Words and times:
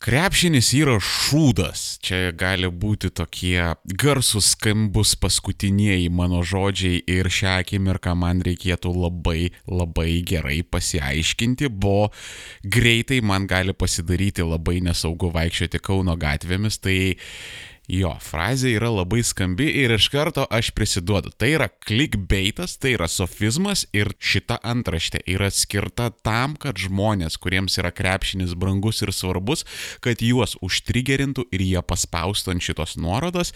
Krepšinis 0.00 0.70
yra 0.78 0.94
šūdas. 0.96 1.98
Čia 2.00 2.30
gali 2.32 2.70
būti 2.72 3.10
tokie 3.12 3.74
garsus 4.00 4.54
skambus 4.54 5.10
paskutiniai 5.20 6.06
mano 6.08 6.40
žodžiai 6.40 7.02
ir 7.04 7.28
šią 7.28 7.58
akimirką 7.60 8.14
man 8.16 8.40
reikėtų 8.46 8.94
labai 8.96 9.50
labai 9.68 10.22
gerai 10.24 10.62
pasiaiškinti, 10.64 11.68
bo 11.68 12.08
greitai 12.64 13.20
man 13.20 13.44
gali 13.44 13.76
pasidaryti 13.76 14.40
labai 14.40 14.78
nesaugu 14.88 15.28
vaikščioti 15.36 15.82
Kauno 15.84 16.16
gatvėmis. 16.16 16.80
Tai 16.80 16.96
Jo, 17.90 18.12
frazė 18.22 18.70
yra 18.76 18.86
labai 18.92 19.24
skambi 19.26 19.64
ir 19.80 19.90
iš 19.96 20.06
karto 20.12 20.44
aš 20.54 20.68
prisiduodu. 20.76 21.32
Tai 21.34 21.48
yra 21.56 21.66
clickbaitas, 21.72 22.76
tai 22.78 22.92
yra 22.94 23.08
sofizmas 23.10 23.82
ir 23.96 24.12
šita 24.22 24.60
antraštė 24.62 25.24
yra 25.34 25.48
skirta 25.50 26.12
tam, 26.22 26.54
kad 26.60 26.78
žmonės, 26.78 27.34
kuriems 27.42 27.80
yra 27.82 27.90
krepšinis 27.90 28.54
brangus 28.54 29.02
ir 29.02 29.10
svarbus, 29.16 29.66
kad 30.06 30.22
juos 30.22 30.54
užtrigerintų 30.62 31.48
ir 31.50 31.66
jie 31.66 31.82
paspaustų 31.82 32.54
ant 32.54 32.68
šitos 32.68 32.94
nuorodos 33.00 33.50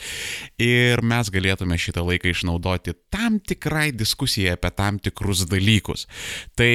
ir 0.58 1.04
mes 1.06 1.30
galėtume 1.30 1.78
šitą 1.78 2.02
laiką 2.02 2.34
išnaudoti 2.34 2.98
tam 3.14 3.38
tikrai 3.38 3.92
diskusijai 3.94 4.58
apie 4.58 4.74
tam 4.74 4.98
tikrus 4.98 5.46
dalykus. 5.46 6.08
Tai 6.58 6.72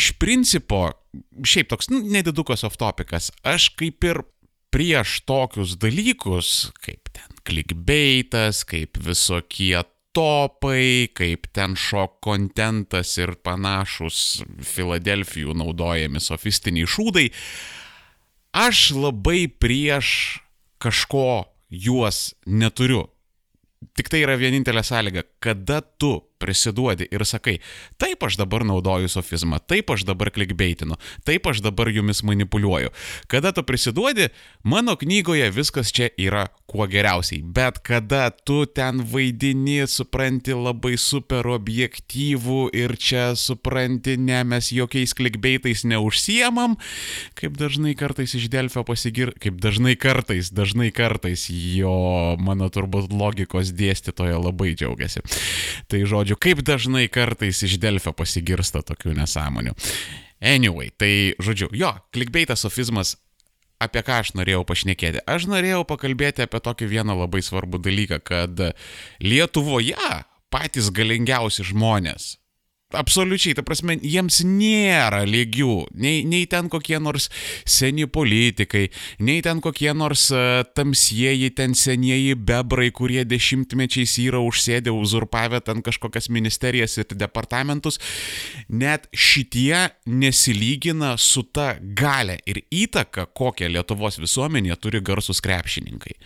iš 0.00 0.14
principo, 0.16 0.86
šiaip 1.44 1.68
toks 1.74 1.92
nu, 1.92 2.00
nedidukas 2.08 2.64
off 2.64 2.80
topicas, 2.80 3.34
aš 3.44 3.68
kaip 3.76 4.08
ir 4.08 4.24
prieš 4.72 5.20
tokius 5.28 5.76
dalykus, 5.76 6.72
kaip 6.80 7.01
ten 7.42 7.48
clickbaitas, 7.48 8.64
kaip 8.64 8.98
visokie 8.98 9.82
topai, 10.12 11.08
kaip 11.14 11.46
ten 11.52 11.74
šok 11.74 12.20
kontentas 12.20 13.18
ir 13.18 13.34
panašus 13.42 14.42
Filadelfijų 14.62 15.54
naudojami 15.54 16.20
sofistiniai 16.20 16.86
šūdai, 16.86 17.32
aš 18.52 18.92
labai 18.94 19.48
prieš 19.48 20.40
kažko 20.78 21.46
juos 21.70 22.34
neturiu. 22.46 23.08
Tik 23.96 24.08
tai 24.08 24.22
yra 24.22 24.36
vienintelė 24.36 24.82
sąlyga, 24.84 25.24
kada 25.40 25.80
tu 25.80 26.20
prisiduodi 26.42 27.06
ir 27.14 27.24
sakai, 27.28 27.58
taip 28.02 28.26
aš 28.26 28.40
dabar 28.40 28.66
naudoju 28.66 29.10
sofizmą, 29.12 29.60
taip 29.70 29.92
aš 29.94 30.06
dabar 30.08 30.32
klikbeitinu, 30.34 30.98
taip 31.26 31.46
aš 31.50 31.62
dabar 31.64 31.90
jumis 31.92 32.24
manipuliuoju. 32.26 32.90
Kada 33.30 33.52
tu 33.54 33.62
prisiduodi, 33.66 34.28
mano 34.66 34.96
knygoje 34.98 35.50
viskas 35.54 35.92
čia 35.94 36.10
yra 36.18 36.48
kuo 36.66 36.86
geriausiai, 36.90 37.42
bet 37.44 37.78
kada 37.84 38.30
tu 38.32 38.64
ten 38.66 39.02
vaidini, 39.12 39.82
supranti 39.90 40.56
labai 40.56 40.96
super 41.00 41.46
objektyvų 41.52 42.60
ir 42.76 42.96
čia 42.96 43.32
supranti, 43.38 44.16
ne 44.16 44.40
mes 44.48 44.72
jokiais 44.72 45.12
klikbeitais 45.16 45.84
neužsiemam, 45.88 46.78
kaip 47.38 47.58
dažnai 47.60 47.94
kartais 47.98 48.34
iš 48.38 48.48
Delfio 48.52 48.84
pasigir, 48.88 49.34
kaip 49.42 49.60
dažnai 49.62 49.94
kartais, 50.00 50.50
dažnai 50.54 50.90
kartais 50.94 51.46
jo 51.52 51.92
mano 52.40 52.70
turbūt 52.72 53.12
logikos 53.12 53.72
dėstytoja 53.76 54.40
labai 54.40 54.72
džiaugiasi. 54.76 55.24
Tai 55.92 56.02
žodžiu, 56.08 56.31
žodžiu, 56.32 56.38
kaip 56.40 56.62
dažnai 56.64 57.08
kartais 57.08 57.62
iš 57.62 57.78
Delfio 57.78 58.12
pasigirsta 58.12 58.82
tokių 58.82 59.14
nesąmonių. 59.14 59.74
Anyway, 60.40 60.90
tai 60.96 61.34
žodžiu, 61.38 61.70
jo, 61.72 61.92
klikbeitas 62.12 62.64
sofizmas 62.64 63.16
apie 63.80 64.02
ką 64.02 64.22
aš 64.22 64.34
norėjau 64.34 64.64
pašnekėti? 64.64 65.22
Aš 65.26 65.46
norėjau 65.46 65.84
pakalbėti 65.84 66.42
apie 66.42 66.60
tokį 66.60 66.88
vieną 66.88 67.16
labai 67.16 67.42
svarbų 67.42 67.78
dalyką, 67.82 68.20
kad 68.22 68.74
Lietuvoje 69.20 70.24
patys 70.50 70.90
galingiausi 70.90 71.64
žmonės 71.64 72.41
Absoliučiai, 72.92 73.56
ta 73.56 73.64
prasme, 73.64 73.96
jiems 74.04 74.42
nėra 74.44 75.22
lygių, 75.28 75.76
nei, 75.96 76.22
nei 76.28 76.44
ten 76.50 76.68
kokie 76.72 76.98
nors 77.02 77.28
seni 77.64 78.06
politikai, 78.10 78.86
nei 79.24 79.40
ten 79.44 79.62
kokie 79.64 79.92
nors 79.96 80.26
uh, 80.34 80.60
tamsieji, 80.76 81.50
ten 81.56 81.76
senieji 81.78 82.36
bebrai, 82.36 82.90
kurie 82.94 83.24
dešimtmečiais 83.28 84.18
yra 84.26 84.42
užsėdę, 84.44 84.92
uzurpavę 84.92 85.62
ten 85.64 85.82
kažkokias 85.84 86.28
ministerijas 86.32 86.98
ir 87.00 87.16
departamentus. 87.16 88.00
Net 88.68 89.08
šitie 89.12 89.88
nesilygina 90.06 91.16
su 91.16 91.46
ta 91.48 91.74
gale 91.80 92.38
ir 92.46 92.62
įtaka, 92.68 93.28
kokią 93.32 93.72
Lietuvos 93.72 94.20
visuomenė 94.22 94.76
turi 94.80 95.00
garsus 95.04 95.40
krepšininkai. 95.44 96.18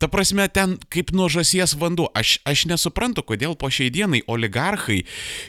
Ta 0.00 0.08
prasme, 0.08 0.46
ten 0.48 0.78
kaip 0.88 1.12
nuo 1.12 1.28
žasies 1.28 1.74
vanduo. 1.76 2.08
Aš, 2.16 2.38
aš 2.48 2.64
nesuprantu, 2.70 3.24
kodėl 3.28 3.52
po 3.60 3.68
šiai 3.68 3.92
dienai 3.92 4.22
oligarchai 4.24 5.02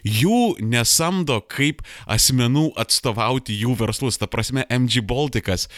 jų 0.03 0.57
nesamdo 0.59 1.39
kaip 1.47 1.79
asmenų 2.03 2.73
atstovauti 2.83 3.55
jų 3.61 3.77
verslus. 3.79 4.19
Ta 4.19 4.27
prasme, 4.27 4.67
MG 4.67 5.05
Baltikas. 5.07 5.69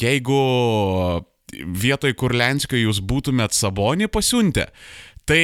Jeigu 0.00 0.40
vietoj 1.52 2.16
Kurlenskio 2.16 2.80
jūs 2.80 3.04
būtumėt 3.04 3.52
Sabonį 3.52 4.08
pasiuntę, 4.08 4.70
Tai 5.24 5.40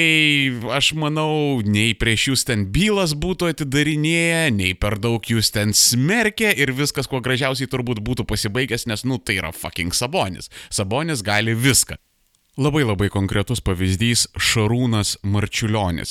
aš 0.77 0.91
manau, 0.93 1.63
nei 1.65 1.95
prieš 1.97 2.27
jūs 2.27 2.43
ten 2.45 2.67
bylas 2.69 3.15
būtų 3.17 3.49
atidarinėję, 3.55 4.43
nei 4.53 4.75
per 4.77 4.99
daug 5.01 5.25
jūs 5.25 5.49
ten 5.57 5.73
smerkė 5.73 6.53
ir 6.53 6.75
viskas 6.77 7.09
kuo 7.09 7.23
gražiausiai 7.25 7.71
turbūt 7.73 8.03
būtų 8.05 8.29
pasibaigęs, 8.29 8.85
nes, 8.93 9.07
nu, 9.09 9.17
tai 9.17 9.39
yra 9.41 9.55
fucking 9.57 9.97
Sabonis. 9.97 10.53
Sabonis 10.69 11.25
gali 11.25 11.57
viską. 11.57 11.97
Labai 12.61 12.83
labai 12.85 13.07
konkretus 13.09 13.63
pavyzdys 13.65 14.27
Šarūnas 14.37 15.15
Marčiulionis. 15.25 16.11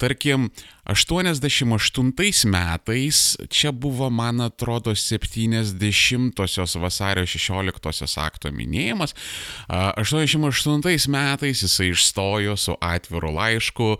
Tarkim, 0.00 0.46
88 0.88 2.48
metais, 2.48 3.18
čia 3.52 3.68
buvo, 3.68 4.08
man 4.08 4.40
atrodo, 4.40 4.94
70-osios 4.96 6.78
vasario 6.80 7.26
16-osios 7.28 8.16
akto 8.16 8.48
minėjimas, 8.48 9.12
88 9.68 11.12
metais 11.12 11.66
jisai 11.66 11.90
išstojo 11.92 12.56
su 12.56 12.78
atviru 12.80 13.34
laišku, 13.36 13.90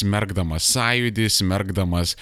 smergdamas 0.00 0.72
sąjūdį, 0.72 1.28
smergdamas 1.28 2.16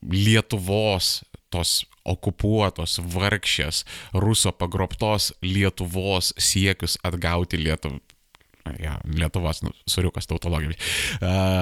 Lietuvos 0.00 1.18
tos 1.52 1.82
okupuotos, 2.06 2.96
vargšės, 3.12 3.84
ruso 4.14 4.52
pagrobtos 4.56 5.32
Lietuvos 5.44 6.32
siekius 6.38 6.96
atgauti 7.06 7.60
Lietuvą. 7.60 8.05
Ja, 8.82 8.96
Lietuvos, 9.06 9.62
nu, 9.62 9.70
suriukas 9.88 10.26
tautologijai. 10.26 10.76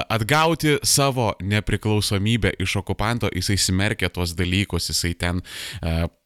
Atgauti 0.09 0.79
savo 0.83 1.33
nepriklausomybę 1.43 2.55
iš 2.63 2.79
okupanto, 2.81 3.31
jisai 3.35 3.57
smerkė 3.61 4.11
tuos 4.15 4.35
dalykus, 4.39 4.91
jisai 4.93 5.15
ten 5.19 5.43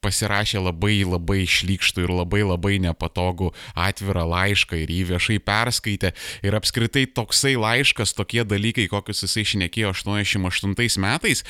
pasirašė 0.05 0.63
labai 0.63 1.03
labai 1.07 1.43
šlykštų 1.49 2.05
ir 2.07 2.13
labai 2.15 2.43
labai 2.47 2.77
nepatogų 2.83 3.51
atvirą 3.79 4.25
laišką 4.31 4.79
ir 4.85 4.93
jį 4.95 5.03
viešai 5.13 5.39
perskaitė. 5.45 6.13
Ir 6.47 6.57
apskritai 6.59 7.07
toksai 7.11 7.57
laiškas, 7.59 8.15
tokie 8.19 8.45
dalykai, 8.47 8.89
kokius 8.91 9.25
jisai 9.27 9.47
šnekėjo 9.53 9.93
88 9.97 11.03
metais, 11.03 11.45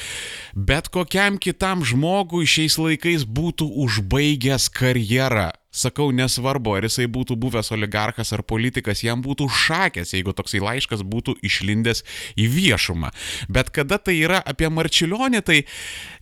bet 0.55 0.91
kokiam 0.95 1.39
kitam 1.41 1.85
žmogui 1.87 2.49
šiais 2.49 2.79
laikais 2.81 3.29
būtų 3.29 3.69
užbaigęs 3.85 4.71
karjerą 4.73 5.51
sakau, 5.79 6.11
nesvarbu, 6.15 6.77
ar 6.79 6.89
jisai 6.89 7.07
būtų 7.11 7.37
buvęs 7.41 7.73
oligarkas 7.77 8.33
ar 8.37 8.43
politikas, 8.47 9.03
jam 9.07 9.23
būtų 9.25 9.49
šakės, 9.53 10.15
jeigu 10.17 10.35
toksai 10.37 10.61
laiškas 10.65 11.05
būtų 11.07 11.39
išlindęs 11.47 12.05
į 12.39 12.49
viešumą. 12.55 13.13
Bet 13.49 13.71
kada 13.75 14.01
tai 14.03 14.19
yra 14.21 14.41
apie 14.43 14.69
Marčiulionį, 14.73 15.43
tai 15.47 15.59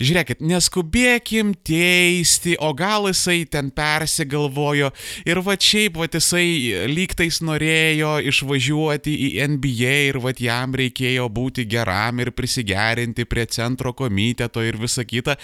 žiūrėkit, 0.03 0.43
neskubėkim 0.45 1.55
teisti, 1.67 2.57
o 2.61 2.73
gal 2.77 3.09
jisai 3.11 3.45
ten 3.51 3.71
persigalvojo 3.75 4.93
ir 5.27 5.43
va 5.47 5.57
šiaip, 5.57 5.99
va 6.01 6.09
jisai 6.11 6.87
lygtais 6.91 7.41
norėjo 7.45 8.17
išvažiuoti 8.31 9.15
į 9.29 9.31
NBA 9.57 9.97
ir 10.11 10.21
va 10.23 10.35
jam 10.37 10.75
reikėjo 10.77 11.29
būti 11.33 11.67
geram 11.69 12.21
ir 12.21 12.33
prisigerinti 12.37 13.25
prie 13.25 13.47
centro 13.51 13.93
komiteto 13.97 14.63
ir 14.65 14.77
visa 14.81 15.05
kita. 15.07 15.37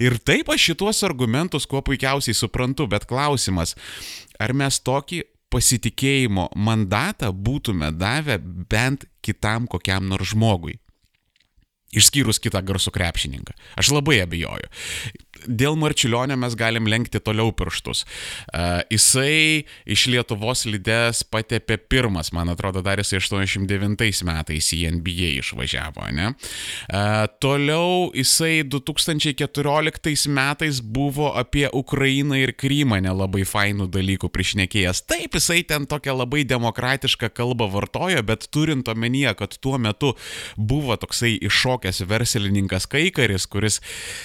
Ir 0.00 0.18
taip 0.24 0.48
aš 0.52 0.70
šituos 0.70 1.02
argumentus 1.06 1.66
kuo 1.68 1.82
puikiausiai 1.84 2.36
suprantu, 2.36 2.86
bet 2.90 3.06
klausimas, 3.08 3.57
klausimas, 3.58 3.74
ar 4.38 4.54
mes 4.54 4.80
tokį 4.80 5.22
pasitikėjimo 5.50 6.50
mandatą 6.56 7.32
būtume 7.32 7.92
davę 7.96 8.38
bent 8.38 9.06
kitam 9.22 9.66
kokiam 9.66 10.08
nors 10.08 10.34
žmogui. 10.34 10.78
Išskyrus 11.88 12.38
kitą 12.38 12.60
garsų 12.60 12.92
krepšininką. 12.92 13.54
Aš 13.80 13.94
labai 13.96 14.20
abejoju 14.20 14.68
dėl 15.46 15.76
Marčiulionio 15.78 16.36
mes 16.40 16.56
galim 16.58 16.88
lenkti 16.90 17.20
toliau 17.22 17.52
pirštus. 17.56 18.04
Uh, 18.52 18.80
jisai 18.92 19.64
iš 19.88 20.06
Lietuvos 20.12 20.64
lydės 20.68 21.22
patepė 21.28 21.78
pirmas, 21.78 22.32
man 22.36 22.50
atrodo, 22.52 22.82
dar 22.84 23.00
jisai 23.00 23.20
89 23.22 24.24
metais 24.28 24.70
į 24.74 24.80
NBA 24.98 25.30
išvažiavo, 25.38 26.08
ne? 26.16 26.32
Uh, 26.88 27.26
toliau 27.42 28.08
jisai 28.16 28.64
2014 28.66 30.28
metais 30.34 30.82
buvo 30.82 31.30
apie 31.38 31.66
Ukrainą 31.72 32.38
ir 32.40 32.54
Krymą 32.58 33.00
nelabai 33.04 33.44
fainų 33.48 33.88
dalykų 33.94 34.30
priešnekėjęs. 34.34 35.04
Taip, 35.08 35.38
jisai 35.38 35.62
ten 35.68 35.86
tokią 35.88 36.16
labai 36.18 36.44
demokratišką 36.48 37.30
kalbą 37.36 37.70
vartojo, 37.72 38.22
bet 38.26 38.48
turint 38.54 38.88
omenyje, 38.90 39.34
kad 39.38 39.56
tuo 39.62 39.78
metu 39.78 40.14
buvo 40.56 40.96
toksai 40.98 41.36
iššokęs 41.46 42.02
verslininkas 42.08 42.88
Kaikaris, 42.90 43.46
kuris 43.50 43.80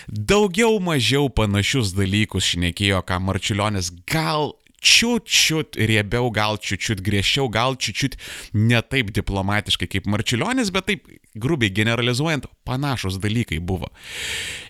daugiau 0.07 0.79
mažiau 0.83 1.02
mažiau 1.03 1.27
panašius 1.27 1.91
dalykus 1.97 2.53
šnekėjo, 2.53 3.01
ką 3.03 3.17
Marčiulionis 3.19 3.89
gal 4.07 4.53
čiut 4.79 5.27
čiut 5.27 5.75
riebiau, 5.75 6.29
gal 6.31 6.55
čiut 6.55 6.79
čiut 6.79 7.01
griežčiau, 7.03 7.49
gal 7.51 7.75
čiut 7.75 7.95
čiut 7.95 8.15
ne 8.55 8.79
taip 8.79 9.11
diplomatiškai 9.11 9.89
kaip 9.91 10.07
Marčiulionis, 10.07 10.71
bet 10.71 10.87
taip 10.87 11.11
grubiai 11.35 11.73
generalizuojant, 11.75 12.47
panašus 12.63 13.19
dalykai 13.19 13.59
buvo. 13.59 13.91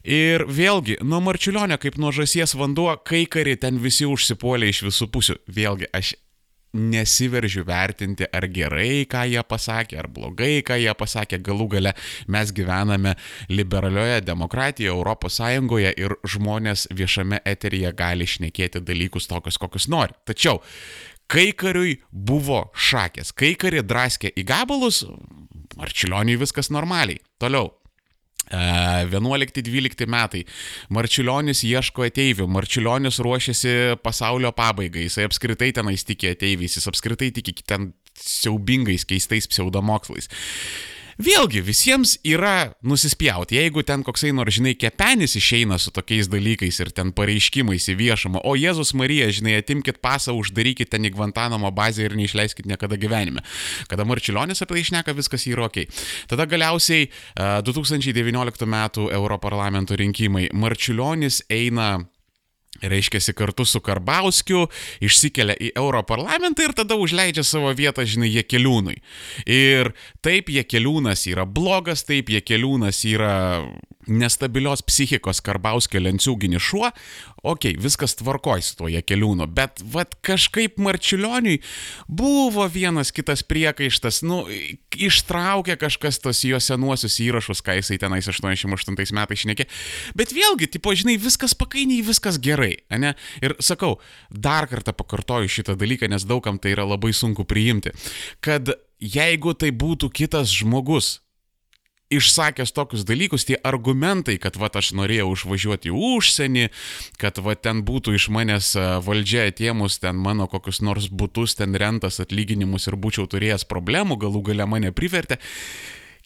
Ir 0.01 0.47
vėlgi, 0.49 0.97
nuo 1.05 1.21
Marčiulionio 1.21 1.77
kaip 1.77 2.01
nuo 2.01 2.09
žasies 2.09 2.57
vanduo, 2.57 2.89
kai 3.05 3.27
kari 3.29 3.53
ten 3.53 3.77
visi 3.77 4.09
užsipuolė 4.09 4.73
iš 4.73 4.81
visų 4.89 5.09
pusių. 5.13 5.37
Vėlgi, 5.53 5.91
aš 5.93 6.15
nesiveržiu 6.73 7.63
vertinti, 7.67 8.25
ar 8.25 8.47
gerai, 8.53 9.05
ką 9.09 9.23
jie 9.29 9.43
pasakė, 9.45 9.99
ar 10.01 10.09
blogai, 10.13 10.63
ką 10.65 10.79
jie 10.81 10.93
pasakė. 10.97 11.39
Galų 11.43 11.69
gale 11.75 11.93
mes 12.31 12.53
gyvename 12.55 13.15
liberalioje 13.51 14.21
demokratijoje, 14.25 14.93
Europos 14.93 15.37
Sąjungoje 15.39 15.93
ir 16.01 16.17
žmonės 16.25 16.87
viešame 16.93 17.43
eteryje 17.45 17.93
gali 17.97 18.27
šnekėti 18.29 18.81
dalykus 18.81 19.29
tokius, 19.29 19.59
kokius 19.61 19.89
nori. 19.91 20.17
Tačiau 20.25 20.61
kai 21.29 21.51
kariui 21.57 21.99
buvo 22.11 22.67
šakės, 22.73 23.33
kai 23.37 23.53
kari 23.59 23.85
draskė 23.85 24.33
į 24.37 24.45
gabalus, 24.47 25.03
Marčiulioniui 25.77 26.37
viskas 26.37 26.69
normaliai. 26.69 27.17
Toliau. 27.41 27.71
11-12 28.51 30.07
metai. 30.09 30.43
Marčiulionis 30.93 31.63
ieško 31.67 32.07
ateivių, 32.09 32.47
Marčiulionis 32.51 33.19
ruošiasi 33.23 33.99
pasaulio 34.03 34.51
pabaigai, 34.55 35.07
jisai 35.07 35.27
apskritai 35.29 35.71
tenais 35.75 36.03
tiki 36.07 36.31
ateiviais, 36.33 36.77
jis 36.77 36.89
apskritai 36.91 37.31
tiki 37.33 37.55
ten 37.65 37.93
siaubingais, 38.19 39.05
keistais 39.09 39.47
pseudomokslais. 39.49 40.29
Vėlgi, 41.23 41.61
visiems 41.63 42.17
yra 42.27 42.73
nusispjauti. 42.83 43.55
Jeigu 43.55 43.83
ten 43.87 44.01
koksai 44.03 44.33
nors, 44.35 44.57
žinai, 44.57 44.73
kepenis 44.75 45.37
išeina 45.39 45.77
su 45.79 45.93
tokiais 45.93 46.27
dalykais 46.27 46.79
ir 46.83 46.89
ten 46.95 47.13
pareiškimais 47.15 47.85
į 47.93 47.95
viešumą, 48.01 48.41
o 48.43 48.55
Jėzus 48.59 48.91
Marija, 48.97 49.29
žinai, 49.31 49.53
atimkit 49.61 50.01
pasą, 50.03 50.33
uždarykit 50.35 50.91
ten 50.91 51.07
į 51.07 51.13
Guantanamo 51.15 51.71
bazę 51.71 52.09
ir 52.09 52.17
neišleiskit 52.19 52.67
niekada 52.67 52.97
gyvenime. 52.99 53.45
Kada 53.91 54.03
Marčiulionis 54.09 54.65
apie 54.65 54.79
tai 54.79 54.83
išneka, 54.83 55.15
viskas 55.15 55.47
yra 55.47 55.69
ok. 55.69 55.85
Tada 56.33 56.47
galiausiai 56.49 57.07
2019 57.37 58.67
m. 58.67 58.81
Europarlamento 59.13 59.95
rinkimai. 59.95 60.49
Marčiulionis 60.51 61.43
eina 61.53 62.01
reiškia, 62.81 63.21
kartu 63.37 63.65
su 63.65 63.81
Karbauskiu, 63.83 64.65
išsikelia 65.03 65.55
į 65.55 65.71
Europarlamentą 65.79 66.67
ir 66.67 66.75
tada 66.77 66.97
užleidžia 66.99 67.45
savo 67.47 67.71
vietą, 67.77 68.05
žinai, 68.07 68.31
Jekeliūnui. 68.33 68.97
Ir 69.45 69.93
taip 70.25 70.49
Jekeliūnas 70.53 71.27
yra 71.31 71.45
blogas, 71.45 72.05
taip 72.07 72.31
Jekeliūnas 72.33 73.03
yra 73.09 73.35
nestabilios 74.07 74.83
psichikos 74.85 75.41
Karbauskio 75.43 76.01
lenciūginis 76.03 76.63
šuo, 76.63 76.89
okei, 77.43 77.73
okay, 77.73 77.79
viskas 77.81 78.15
tvarkoj 78.19 78.63
su 78.63 78.77
tuo 78.79 78.89
Jekeliūnu, 78.91 79.47
bet 79.55 79.81
vad 79.93 80.15
kažkaip 80.25 80.79
Marčiulioniui 80.81 81.59
buvo 82.07 82.67
vienas 82.71 83.13
kitas 83.15 83.43
priekaištas, 83.47 84.21
nu, 84.27 84.43
ištraukė 84.95 85.77
kažkas 85.81 86.21
tos 86.23 86.43
jo 86.47 86.59
senuosius 86.63 87.19
įrašus, 87.23 87.63
ką 87.65 87.77
jisai 87.79 87.99
tenais 88.01 88.29
88 88.29 89.17
metais 89.17 89.43
šnekė, 89.43 89.67
bet 90.17 90.35
vėlgi, 90.35 90.69
tipo, 90.77 90.93
žinai, 90.95 91.17
viskas 91.21 91.55
pakainiai, 91.57 92.03
viskas 92.05 92.39
gerai, 92.43 92.77
ne? 92.91 93.15
Ir 93.43 93.57
sakau, 93.63 93.97
dar 94.29 94.69
kartą 94.71 94.95
pakartoju 94.95 95.51
šitą 95.51 95.77
dalyką, 95.79 96.09
nes 96.11 96.27
daugam 96.27 96.59
tai 96.61 96.75
yra 96.75 96.87
labai 96.87 97.13
sunku 97.15 97.47
priimti, 97.47 97.93
kad 98.43 98.75
jeigu 99.03 99.53
tai 99.59 99.71
būtų 99.75 100.09
kitas 100.15 100.53
žmogus, 100.53 101.22
išsakęs 102.17 102.73
tokius 102.75 103.05
dalykus, 103.07 103.45
tie 103.47 103.57
argumentai, 103.63 104.37
kad 104.41 104.57
va 104.59 104.69
aš 104.73 104.93
norėjau 104.97 105.31
užvažiuoti 105.33 105.91
į 105.91 105.97
užsienį, 106.17 106.67
kad 107.21 107.39
va 107.43 107.55
ten 107.55 107.83
būtų 107.85 108.15
iš 108.17 108.29
manęs 108.33 108.73
valdžia 109.05 109.47
atėmus 109.51 109.99
ten 110.03 110.19
mano 110.19 110.47
kokius 110.51 110.81
nors 110.85 111.09
būtus, 111.09 111.57
ten 111.59 111.75
rentas 111.75 112.21
atlyginimus 112.23 112.87
ir 112.89 112.97
būčiau 112.97 113.27
turėjęs 113.29 113.67
problemų, 113.69 114.19
galų 114.25 114.45
gale 114.51 114.69
mane 114.69 114.93
privertė. 114.95 115.39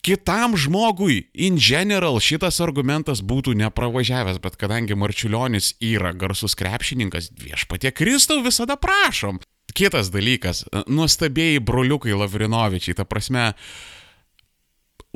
Kitam 0.06 0.54
žmogui, 0.56 1.26
in 1.34 1.58
general, 1.60 2.22
šitas 2.24 2.62
argumentas 2.64 3.20
būtų 3.26 3.58
nepravažiavęs, 3.60 4.38
bet 4.40 4.56
kadangi 4.56 4.96
Marčiulionis 4.96 5.74
yra 5.84 6.14
garsus 6.14 6.56
krepšininkas, 6.56 7.34
viešpatie 7.42 7.92
Kristau 7.92 8.40
visada 8.46 8.78
prašom. 8.80 9.42
Kitas 9.76 10.08
dalykas, 10.14 10.64
nuostabėjai 10.88 11.60
broliukai 11.66 12.16
Lavrinovičiai, 12.16 12.96
ta 12.98 13.04
prasme, 13.06 13.50
uh, 13.52 13.97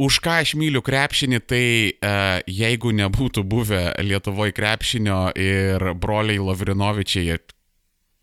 už 0.02 0.18
ką 0.26 0.42
aš 0.42 0.56
myliu 0.58 0.82
krepšinį, 0.86 1.40
tai 1.46 1.66
uh, 1.94 2.42
jeigu 2.50 2.94
nebūtų 2.98 3.46
buvę 3.46 3.84
Lietuvoje 4.02 4.56
krepšinio 4.58 5.24
ir 5.38 5.92
broliai 6.02 6.42
Lavrinovičiai, 6.42 7.38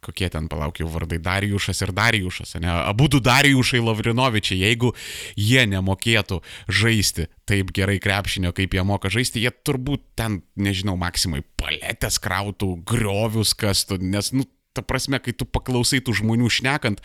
kokie 0.02 0.28
ten 0.30 0.46
palaukiau 0.50 0.88
vardai, 0.90 1.18
Darijušas 1.22 1.82
ir 1.82 1.92
Darijušas, 1.94 2.54
ne, 2.62 2.70
abu 2.70 3.08
du 3.10 3.20
Darijušai 3.22 3.80
Lavrinovičiai, 3.82 4.60
jeigu 4.62 4.92
jie 5.36 5.64
nemokėtų 5.70 6.40
žaisti 6.70 7.28
taip 7.48 7.72
gerai 7.74 7.98
krepšinio, 8.02 8.52
kaip 8.56 8.74
jie 8.74 8.84
moka 8.86 9.10
žaisti, 9.12 9.42
jie 9.42 9.52
turbūt 9.66 10.04
ten, 10.18 10.42
nežinau, 10.58 10.96
maksimai 11.00 11.42
paletės 11.58 12.20
krautų, 12.22 12.76
griovius 12.88 13.54
kastų, 13.58 13.98
nes, 14.02 14.30
nu, 14.36 14.46
ta 14.74 14.84
prasme, 14.86 15.18
kai 15.22 15.34
tu 15.34 15.48
paklausai 15.48 16.02
tų 16.04 16.20
žmonių 16.22 16.50
šnekant, 16.58 17.02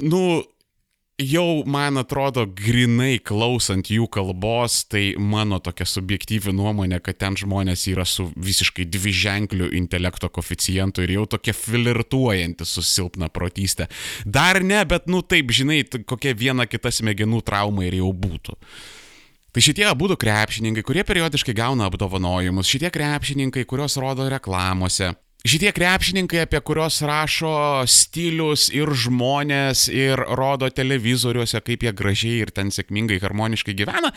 nu, 0.00 0.22
jau 1.20 1.62
man 1.68 2.00
atrodo 2.00 2.44
grinai 2.46 3.18
klausant 3.22 3.90
jų 3.92 4.06
kalbos, 4.12 4.80
tai 4.90 5.14
mano 5.20 5.60
tokia 5.62 5.86
subjektyvi 5.88 6.54
nuomonė, 6.56 7.00
kad 7.04 7.20
ten 7.20 7.36
žmonės 7.38 7.86
yra 7.92 8.06
su 8.08 8.28
visiškai 8.34 8.86
dviženkliu 8.90 9.70
intelekto 9.76 10.30
koficijantu 10.32 11.04
ir 11.04 11.14
jau 11.18 11.26
tokie 11.36 11.54
flirtuojantis 11.56 12.76
su 12.76 12.84
silpna 12.86 13.30
protystė. 13.32 13.90
Dar 14.24 14.62
ne, 14.64 14.82
bet 14.88 15.10
nu 15.10 15.22
taip, 15.22 15.52
žinai, 15.54 15.82
kokia 15.84 16.34
viena 16.36 16.66
kita 16.70 16.92
smegenų 16.94 17.42
trauma 17.46 17.86
ir 17.86 18.00
jau 18.00 18.12
būtų. 18.16 18.56
Tai 19.50 19.62
šitie 19.64 19.82
abu 19.90 20.06
krepšininkai, 20.14 20.84
kurie 20.86 21.02
periodiškai 21.02 21.56
gauna 21.58 21.88
apdovanojimus, 21.90 22.70
šitie 22.70 22.90
krepšininkai, 22.94 23.66
kuriuos 23.66 23.98
rodo 23.98 24.28
reklamose, 24.30 25.10
Šitie 25.40 25.70
krepšininkai, 25.72 26.42
apie 26.44 26.58
kuriuos 26.60 26.98
rašo 27.08 27.52
stilius 27.88 28.66
ir 28.76 28.90
žmonės 28.92 29.86
ir 29.88 30.20
rodo 30.36 30.68
televizoriuose, 30.68 31.62
kaip 31.64 31.86
jie 31.86 31.92
gražiai 31.96 32.42
ir 32.44 32.52
ten 32.52 32.68
sėkmingai, 32.74 33.22
harmoniškai 33.22 33.76
gyvena, 33.78 34.12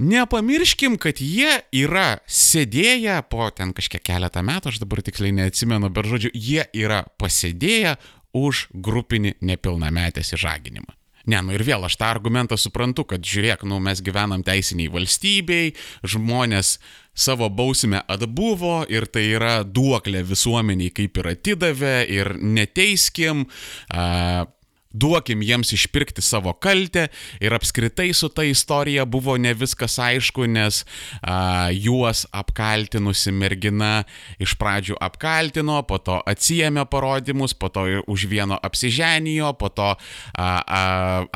Nepamirškim, 0.00 0.94
kad 0.96 1.18
jie 1.20 1.58
yra 1.76 2.22
sėdėję 2.24 3.18
po 3.28 3.50
ten 3.52 3.74
kažkiek 3.76 4.00
keletą 4.00 4.40
metų, 4.46 4.70
aš 4.70 4.78
dabar 4.80 5.02
tiksliai 5.04 5.34
neatsimenu, 5.36 5.90
bet 5.92 6.08
žodžiu, 6.08 6.30
jie 6.32 6.62
yra 6.72 7.02
pasėdėję 7.20 7.98
už 8.32 8.68
grupinį 8.72 9.34
nepilnametės 9.44 10.32
įžaginimą. 10.38 10.94
Ne, 11.28 11.42
nu 11.44 11.52
ir 11.52 11.66
vėl 11.66 11.84
aš 11.84 11.98
tą 12.00 12.08
argumentą 12.08 12.56
suprantu, 12.56 13.04
kad 13.04 13.20
žiūrėk, 13.20 13.66
nu 13.68 13.76
mes 13.82 14.00
gyvenam 14.00 14.40
teisiniai 14.46 14.88
valstybei, 14.88 15.74
žmonės 16.00 16.78
savo 17.20 17.50
bausmę 17.52 18.02
atbuvo 18.08 18.80
ir 18.88 19.06
tai 19.12 19.26
yra 19.36 19.60
duoklė 19.64 20.24
visuomeniai 20.28 20.92
kaip 20.94 21.20
ir 21.20 21.32
atidavė 21.34 21.96
ir 22.08 22.34
neteiskim. 22.40 23.44
Uh, 23.92 24.48
duokim 24.92 25.42
jiems 25.42 25.72
išpirkti 25.72 26.22
savo 26.22 26.52
kaltę 26.52 27.06
ir 27.40 27.54
apskritai 27.54 28.10
su 28.14 28.28
ta 28.28 28.44
istorija 28.44 29.04
buvo 29.04 29.36
ne 29.38 29.52
viskas 29.54 29.98
aišku, 30.02 30.46
nes 30.50 30.82
a, 31.22 31.70
juos 31.70 32.26
apkaltinusi 32.34 33.32
mergina 33.32 34.02
iš 34.42 34.56
pradžių 34.58 34.98
apkaltino, 35.00 35.78
po 35.86 36.00
to 36.02 36.18
atsijėmė 36.26 36.84
parodymus, 36.90 37.54
po 37.54 37.70
to 37.70 37.86
už 38.10 38.26
vieno 38.30 38.58
apsiženijo, 38.58 39.52
po 39.60 39.70
to 39.70 39.92
a, 39.94 39.96
a, 40.42 40.82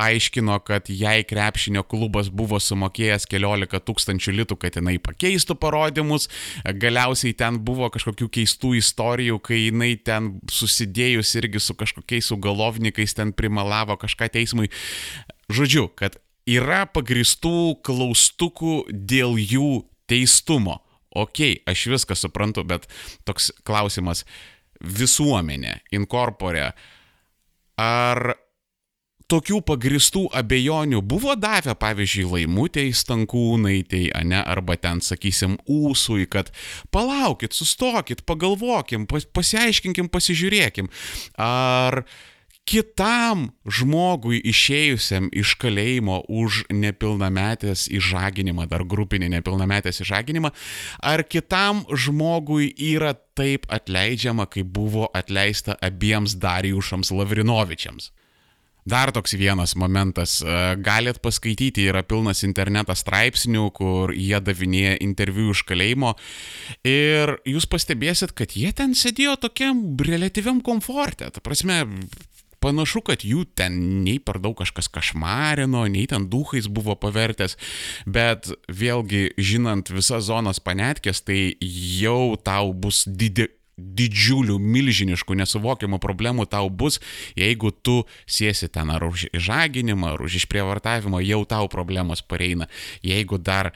aiškino, 0.08 0.58
kad 0.66 0.90
jai 0.90 1.22
krepšinio 1.22 1.84
klubas 1.86 2.32
buvo 2.34 2.58
sumokėjęs 2.58 3.28
keliolika 3.30 3.78
tūkstančių 3.78 4.36
litų, 4.40 4.58
kad 4.58 4.80
jinai 4.80 4.98
pakeistų 4.98 5.56
parodymus, 5.62 6.26
galiausiai 6.64 7.36
ten 7.38 7.62
buvo 7.62 7.88
kažkokių 7.94 8.28
keistų 8.34 8.74
istorijų, 8.82 9.38
kai 9.44 9.62
jinai 9.68 9.94
ten 10.02 10.34
susidėjus 10.50 11.36
irgi 11.38 11.62
su 11.62 11.78
kažkokiais 11.78 12.32
sugalovnikais 12.32 13.14
ten 13.14 13.30
prie 13.32 13.43
primalavo 13.44 13.98
kažką 14.00 14.30
teismui. 14.32 14.72
Žodžiu, 15.52 15.90
kad 15.92 16.16
yra 16.48 16.84
pagristų 16.88 17.76
klaustukų 17.84 18.84
dėl 18.88 19.36
jų 19.36 19.84
teistumo. 20.08 20.80
Ok, 21.14 21.62
aš 21.70 21.86
viską 21.92 22.16
suprantu, 22.18 22.64
bet 22.66 22.88
toks 23.28 23.52
klausimas 23.62 24.24
visuomenė, 24.82 25.78
inkorporė, 25.94 26.72
ar 27.78 28.34
tokių 29.30 29.60
pagristų 29.64 30.24
abejonių 30.36 31.00
buvo 31.06 31.36
davę, 31.38 31.76
pavyzdžiui, 31.80 32.26
laimutėjai 32.32 32.96
stankūnaitėjai, 32.98 34.24
ne, 34.28 34.42
arba 34.42 34.76
ten, 34.80 35.00
sakysim, 35.04 35.56
ūsui, 35.70 36.26
kad 36.30 36.50
palaukit, 36.94 37.56
sustokit, 37.56 38.24
pagalvokim, 38.28 39.08
pas, 39.10 39.24
pasiaiškinkim, 39.24 40.10
pasižiūrėkim, 40.12 40.90
ar 41.40 42.02
kitam 42.68 43.50
žmogui 43.68 44.40
išėjusiam 44.40 45.28
iš 45.36 45.54
kalėjimo 45.60 46.22
už 46.32 46.64
nepilnametės 46.72 47.86
išžaginimą, 47.92 48.66
dar 48.70 48.86
grupinį 48.88 49.30
nepilnametės 49.36 50.00
išžaginimą, 50.04 50.50
ar 51.04 51.24
kitam 51.28 51.84
žmogui 51.92 52.72
yra 52.72 53.14
taip 53.36 53.68
atleidžiama, 53.68 54.48
kaip 54.48 54.72
buvo 54.72 55.10
atleista 55.12 55.76
abiems 55.84 56.38
Darijušams 56.40 57.12
Lavrinovičiams. 57.12 58.10
Dar 58.84 59.08
toks 59.16 59.32
vienas 59.40 59.72
momentas. 59.80 60.42
Galit 60.84 61.22
paskaityti, 61.24 61.86
yra 61.88 62.02
pilnas 62.04 62.42
internetas 62.44 63.00
straipsnių, 63.00 63.70
kur 63.72 64.12
jie 64.12 64.36
davinėja 64.44 64.98
interviu 65.00 65.54
iš 65.54 65.62
kalėjimo. 65.64 66.12
Ir 66.84 67.38
jūs 67.48 67.64
pastebėsit, 67.64 68.36
kad 68.36 68.52
jie 68.52 68.74
ten 68.76 68.92
sėdėjo 68.92 69.38
tokiam 69.46 69.80
relatyviam 69.96 70.60
komforte. 70.60 71.30
Ta 71.32 71.40
prasme, 71.40 71.80
panašu, 72.64 73.04
kad 73.04 73.24
jų 73.26 73.44
ten 73.58 73.76
nei 74.04 74.18
per 74.22 74.40
daug 74.42 74.56
kažkas 74.58 74.88
kašmarino, 74.92 75.84
nei 75.92 76.06
ten 76.10 76.28
duhais 76.32 76.68
buvo 76.72 76.96
pavertęs, 76.98 77.58
bet 78.06 78.50
vėlgi, 78.68 79.34
žinant 79.36 79.92
visas 79.92 80.30
zonas 80.30 80.62
panetkės, 80.64 81.22
tai 81.26 81.54
jau 81.60 82.34
tau 82.40 82.72
bus 82.72 83.04
didi, 83.06 83.50
didžiulių, 83.76 84.56
milžiniškų, 84.58 85.36
nesuvokiamų 85.40 85.98
problemų 86.02 86.46
tau 86.50 86.68
bus, 86.70 87.00
jeigu 87.38 87.72
tu 87.74 88.02
sėsi 88.26 88.70
ten 88.72 88.92
ar 88.94 89.04
už 89.06 89.28
išžaginimą, 89.32 90.14
ar 90.14 90.22
už 90.24 90.38
išprievartavimą, 90.42 91.22
jau 91.26 91.42
tau 91.48 91.68
problemos 91.72 92.22
pareina. 92.22 92.68
Jeigu 93.02 93.38
dar 93.38 93.72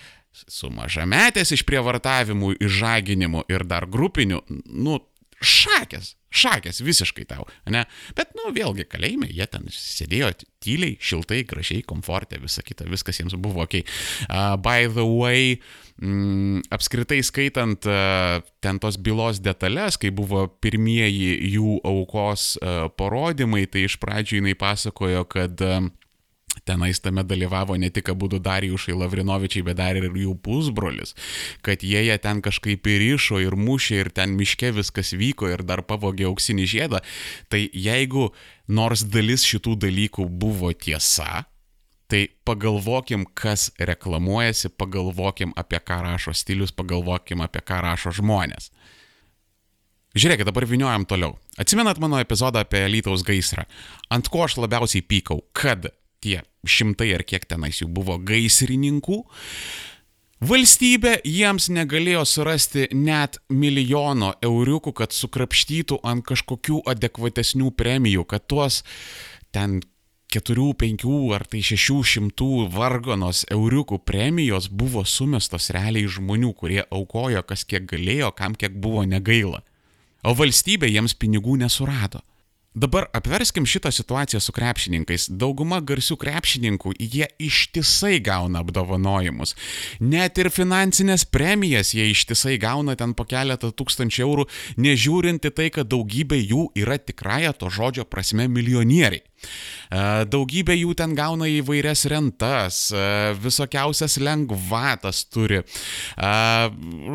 su 0.46 0.70
mažametės 0.70 1.52
išprievartavimu, 1.56 2.54
išžaginimu 2.62 3.48
ir 3.50 3.66
dar 3.66 3.88
grupiniu, 3.90 4.44
nu, 4.66 5.00
šakės, 5.42 6.14
šakės 6.28 6.82
visiškai 6.84 7.24
tau, 7.28 7.46
ne? 7.72 7.84
Bet, 8.16 8.34
nu, 8.36 8.50
vėlgi, 8.54 8.86
kalėjime 8.90 9.30
jie 9.32 9.46
ten 9.48 9.68
sėdėjo 9.72 10.32
tyliai, 10.64 10.96
šiltai, 11.00 11.42
gražiai, 11.48 11.84
komforte, 11.86 12.40
visa 12.42 12.64
kita, 12.66 12.86
viskas 12.90 13.20
jiems 13.20 13.36
buvo 13.40 13.64
ok. 13.64 13.80
Uh, 14.28 14.56
by 14.60 14.88
the 14.92 15.06
way, 15.06 15.56
mm, 16.02 16.66
apskritai 16.74 17.20
skaitant 17.26 17.88
uh, 17.88 18.42
ten 18.64 18.80
tos 18.82 18.98
bylos 19.00 19.40
detalės, 19.44 19.96
kai 20.00 20.12
buvo 20.14 20.46
pirmieji 20.60 21.32
jų 21.54 21.78
aukos 21.88 22.56
uh, 22.60 22.88
parodymai, 22.98 23.64
tai 23.70 23.86
iš 23.88 23.98
pradžių 24.02 24.42
jinai 24.42 24.56
pasakojo, 24.58 25.24
kad 25.32 25.64
uh, 25.64 25.88
tenais 26.66 27.00
tame 27.02 27.24
dalyvavo 27.24 27.76
ne 27.76 27.90
tik 27.90 28.10
abu 28.12 28.28
Darijušai 28.28 28.96
Lavrinovičiai, 28.98 29.64
bet 29.66 29.78
dar 29.78 29.96
ir 29.96 30.08
jų 30.08 30.34
pusbrolis, 30.42 31.14
kad 31.62 31.82
jie 31.82 32.04
ją 32.06 32.18
ten 32.22 32.42
kažkaip 32.44 32.86
įrišo 32.86 33.40
ir 33.42 33.56
mušė 33.56 34.00
ir 34.04 34.10
ten 34.14 34.36
miške 34.38 34.72
viskas 34.76 35.12
vyko 35.16 35.50
ir 35.52 35.64
dar 35.66 35.82
pavogė 35.82 36.28
auksinį 36.30 36.66
žiedą, 36.66 37.02
tai 37.48 37.68
jeigu 37.72 38.30
nors 38.68 39.04
dalis 39.04 39.46
šitų 39.48 39.78
dalykų 39.86 40.28
buvo 40.28 40.72
tiesa, 40.72 41.46
tai 42.08 42.28
pagalvokim, 42.48 43.26
kas 43.36 43.70
reklamuojasi, 43.78 44.72
pagalvokim 44.80 45.52
apie 45.56 45.80
ką 45.80 46.00
rašo 46.06 46.32
stilius, 46.32 46.72
pagalvokim 46.72 47.44
apie 47.44 47.60
ką 47.60 47.82
rašo 47.84 48.14
žmonės. 48.16 48.72
Žiūrėkit, 50.16 50.48
dabar 50.48 50.64
viniojam 50.64 51.04
toliau. 51.06 51.36
Atsimenat 51.60 52.00
mano 52.00 52.18
epizodą 52.18 52.62
apie 52.64 52.80
Lytaus 52.88 53.22
gaisrą. 53.26 53.66
Ant 54.10 54.30
ko 54.32 54.46
aš 54.46 54.56
labiausiai 54.58 55.04
pykau? 55.04 55.42
Kad 55.52 55.90
tie 56.24 56.42
šimtai 56.68 57.12
ar 57.16 57.24
kiek 57.26 57.46
tenais 57.48 57.82
jų 57.82 57.90
buvo 57.92 58.18
gaisrininkų, 58.18 59.22
Valstybė 60.38 61.16
jiems 61.26 61.64
negalėjo 61.74 62.20
surasti 62.22 62.84
net 62.94 63.40
milijono 63.50 64.36
euriukų, 64.38 64.92
kad 64.94 65.10
sukrapštytų 65.10 65.98
ant 66.06 66.22
kažkokių 66.28 66.84
adekvatesnių 66.92 67.72
premijų, 67.74 68.22
kad 68.22 68.46
tuos 68.46 68.84
ten 69.50 69.80
keturių, 70.30 70.68
penkių 70.78 71.18
ar 71.34 71.42
tai 71.48 71.64
šešių 71.66 71.96
šimtų 72.12 72.68
varganos 72.70 73.42
euriukų 73.50 73.98
premijos 74.06 74.68
buvo 74.70 75.02
sumestos 75.02 75.72
realiai 75.74 76.06
žmonių, 76.06 76.52
kurie 76.54 76.84
aukojo 76.86 77.42
kas 77.42 77.66
kiek 77.66 77.88
galėjo, 77.90 78.30
kam 78.38 78.54
kiek 78.54 78.78
buvo 78.78 79.02
negaila. 79.08 79.64
O 80.22 80.38
valstybė 80.38 80.86
jiems 80.86 81.18
pinigų 81.18 81.58
nesurado. 81.64 82.22
Dabar 82.78 83.08
apverskim 83.12 83.66
šitą 83.66 83.90
situaciją 83.90 84.38
su 84.40 84.52
krepšininkais. 84.54 85.26
Dauguma 85.40 85.80
garsių 85.82 86.14
krepšininkų, 86.20 86.92
jie 87.00 87.26
ištisai 87.42 88.20
gauna 88.22 88.62
apdovanojimus. 88.62 89.56
Net 89.98 90.38
ir 90.38 90.50
finansinės 90.54 91.24
premijas 91.26 91.90
jie 91.96 92.06
ištisai 92.12 92.54
gauna 92.62 92.94
ten 92.98 93.16
po 93.18 93.26
keletą 93.26 93.72
tūkstančių 93.74 94.22
eurų, 94.26 94.46
nežiūrint 94.78 95.50
į 95.50 95.54
tai, 95.58 95.68
kad 95.74 95.90
daugybė 95.90 96.38
jų 96.38 96.68
yra 96.78 97.00
tikrąją 97.02 97.56
to 97.58 97.72
žodžio 97.72 98.06
prasme 98.06 98.46
milijonieriai. 98.52 99.24
E, 99.24 100.26
daugybė 100.30 100.78
jų 100.78 100.94
ten 101.02 101.18
gauna 101.18 101.50
įvairias 101.50 102.06
rentas, 102.12 102.92
e, 102.92 103.08
visokiausias 103.42 104.20
lengvatas 104.22 105.24
turi. 105.26 105.64
E, 105.64 106.30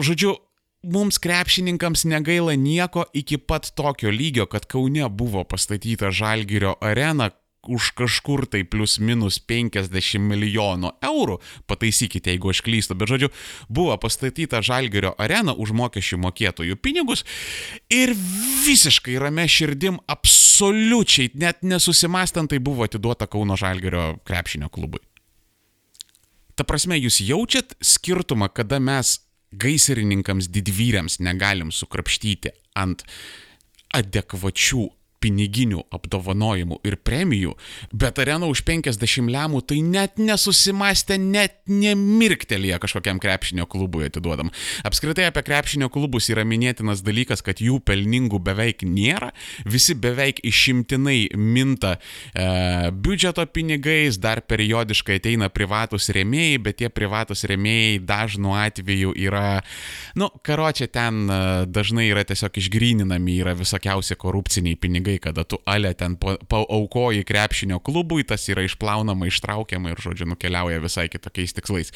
žodžiu, 0.03 0.35
mums 0.83 1.19
krepšininkams 1.23 2.03
negaila 2.05 2.55
nieko 2.59 3.05
iki 3.13 3.37
pat 3.37 3.71
tokio 3.75 4.11
lygio, 4.11 4.45
kad 4.45 4.65
Kaune 4.65 5.09
buvo 5.09 5.43
pastatyta 5.43 6.11
Žalgirio 6.11 6.75
arena 6.81 7.31
už 7.63 7.95
kažkur 7.95 8.43
tai 8.45 8.65
plus 8.67 8.97
minus 8.99 9.39
50 9.39 10.19
milijonų 10.19 10.91
eurų, 10.99 11.37
pataisykite, 11.67 12.33
jeigu 12.33 12.51
aš 12.51 12.59
klystu, 12.65 12.95
bet 12.99 13.07
žodžiu, 13.07 13.29
buvo 13.71 13.95
pastatyta 13.97 14.59
Žalgirio 14.59 15.13
arena 15.15 15.55
už 15.55 15.71
mokesčių 15.71 16.19
mokėtojų 16.25 16.75
pinigus 16.83 17.23
ir 17.87 18.11
visiškai 18.67 19.15
rame 19.23 19.47
širdim, 19.47 20.01
absoliučiai, 20.11 21.31
net 21.39 21.63
nesusimastant, 21.63 22.51
tai 22.51 22.59
buvo 22.59 22.83
atiduota 22.83 23.29
Kauno 23.31 23.55
Žalgirio 23.59 24.17
krepšinio 24.27 24.67
klubui. 24.67 24.99
Ta 26.53 26.67
prasme, 26.67 26.99
jūs 26.99 27.23
jaučiat 27.23 27.77
skirtumą, 27.81 28.51
kada 28.53 28.77
mes 28.83 29.17
gaisrininkams 29.59 30.49
didvyriams 30.53 31.19
negalim 31.23 31.71
sukrapštyti 31.71 32.53
ant 32.79 33.05
adekvačių 33.93 34.87
piniginių 35.23 35.85
apdovanojimų 35.93 36.81
ir 36.87 36.97
premijų, 36.99 37.55
bet 37.95 38.19
arena 38.19 38.49
už 38.51 38.63
50 38.67 39.31
lemų 39.31 39.63
tai 39.69 39.79
net 39.85 40.19
nesusimastė, 40.21 41.17
net 41.21 41.59
nemirktelėje 41.69 42.79
kažkokiam 42.83 43.21
krepšinio 43.23 43.67
klubui 43.69 44.07
atiduodam. 44.09 44.51
Apskritai 44.87 45.29
apie 45.29 45.45
krepšinio 45.47 45.89
klubus 45.93 46.29
yra 46.33 46.45
minėtinas 46.47 47.03
dalykas, 47.05 47.43
kad 47.45 47.61
jų 47.63 47.79
pelningų 47.87 48.41
beveik 48.43 48.83
nėra, 48.87 49.31
visi 49.65 49.95
beveik 49.95 50.41
išimtinai 50.43 51.33
minta 51.39 51.95
e, 51.97 52.91
biudžeto 52.91 53.45
pinigais, 53.53 54.19
dar 54.21 54.43
periodiškai 54.45 55.19
ateina 55.21 55.49
privatus 55.53 56.09
rėmėjai, 56.13 56.59
bet 56.63 56.81
tie 56.81 56.91
privatus 56.93 57.45
rėmėjai 57.49 58.01
dažnu 58.07 58.55
atveju 58.57 59.13
yra, 59.19 59.61
nu, 60.19 60.29
karočią 60.43 60.89
ten 60.91 61.23
e, 61.27 61.39
dažnai 61.69 62.09
yra 62.09 62.25
tiesiog 62.27 62.59
išgryninami, 62.59 63.39
yra 63.43 63.55
visokiausi 63.57 64.17
korupciniai 64.19 64.79
pinigai 64.79 65.12
pinigai, 65.13 65.19
kada 65.19 65.43
tu 65.43 65.57
ale 65.65 65.93
ten 65.93 66.17
paaukoji 66.17 67.23
krepšinio 67.23 67.79
klubui, 67.79 68.23
tas 68.23 68.47
yra 68.49 68.63
išplaunama, 68.63 69.27
ištraukiama 69.27 69.91
ir, 69.91 69.97
žodžiu, 69.97 70.25
nukeliauja 70.25 70.81
visai 70.81 71.09
kitokiais 71.09 71.53
tikslais. 71.53 71.91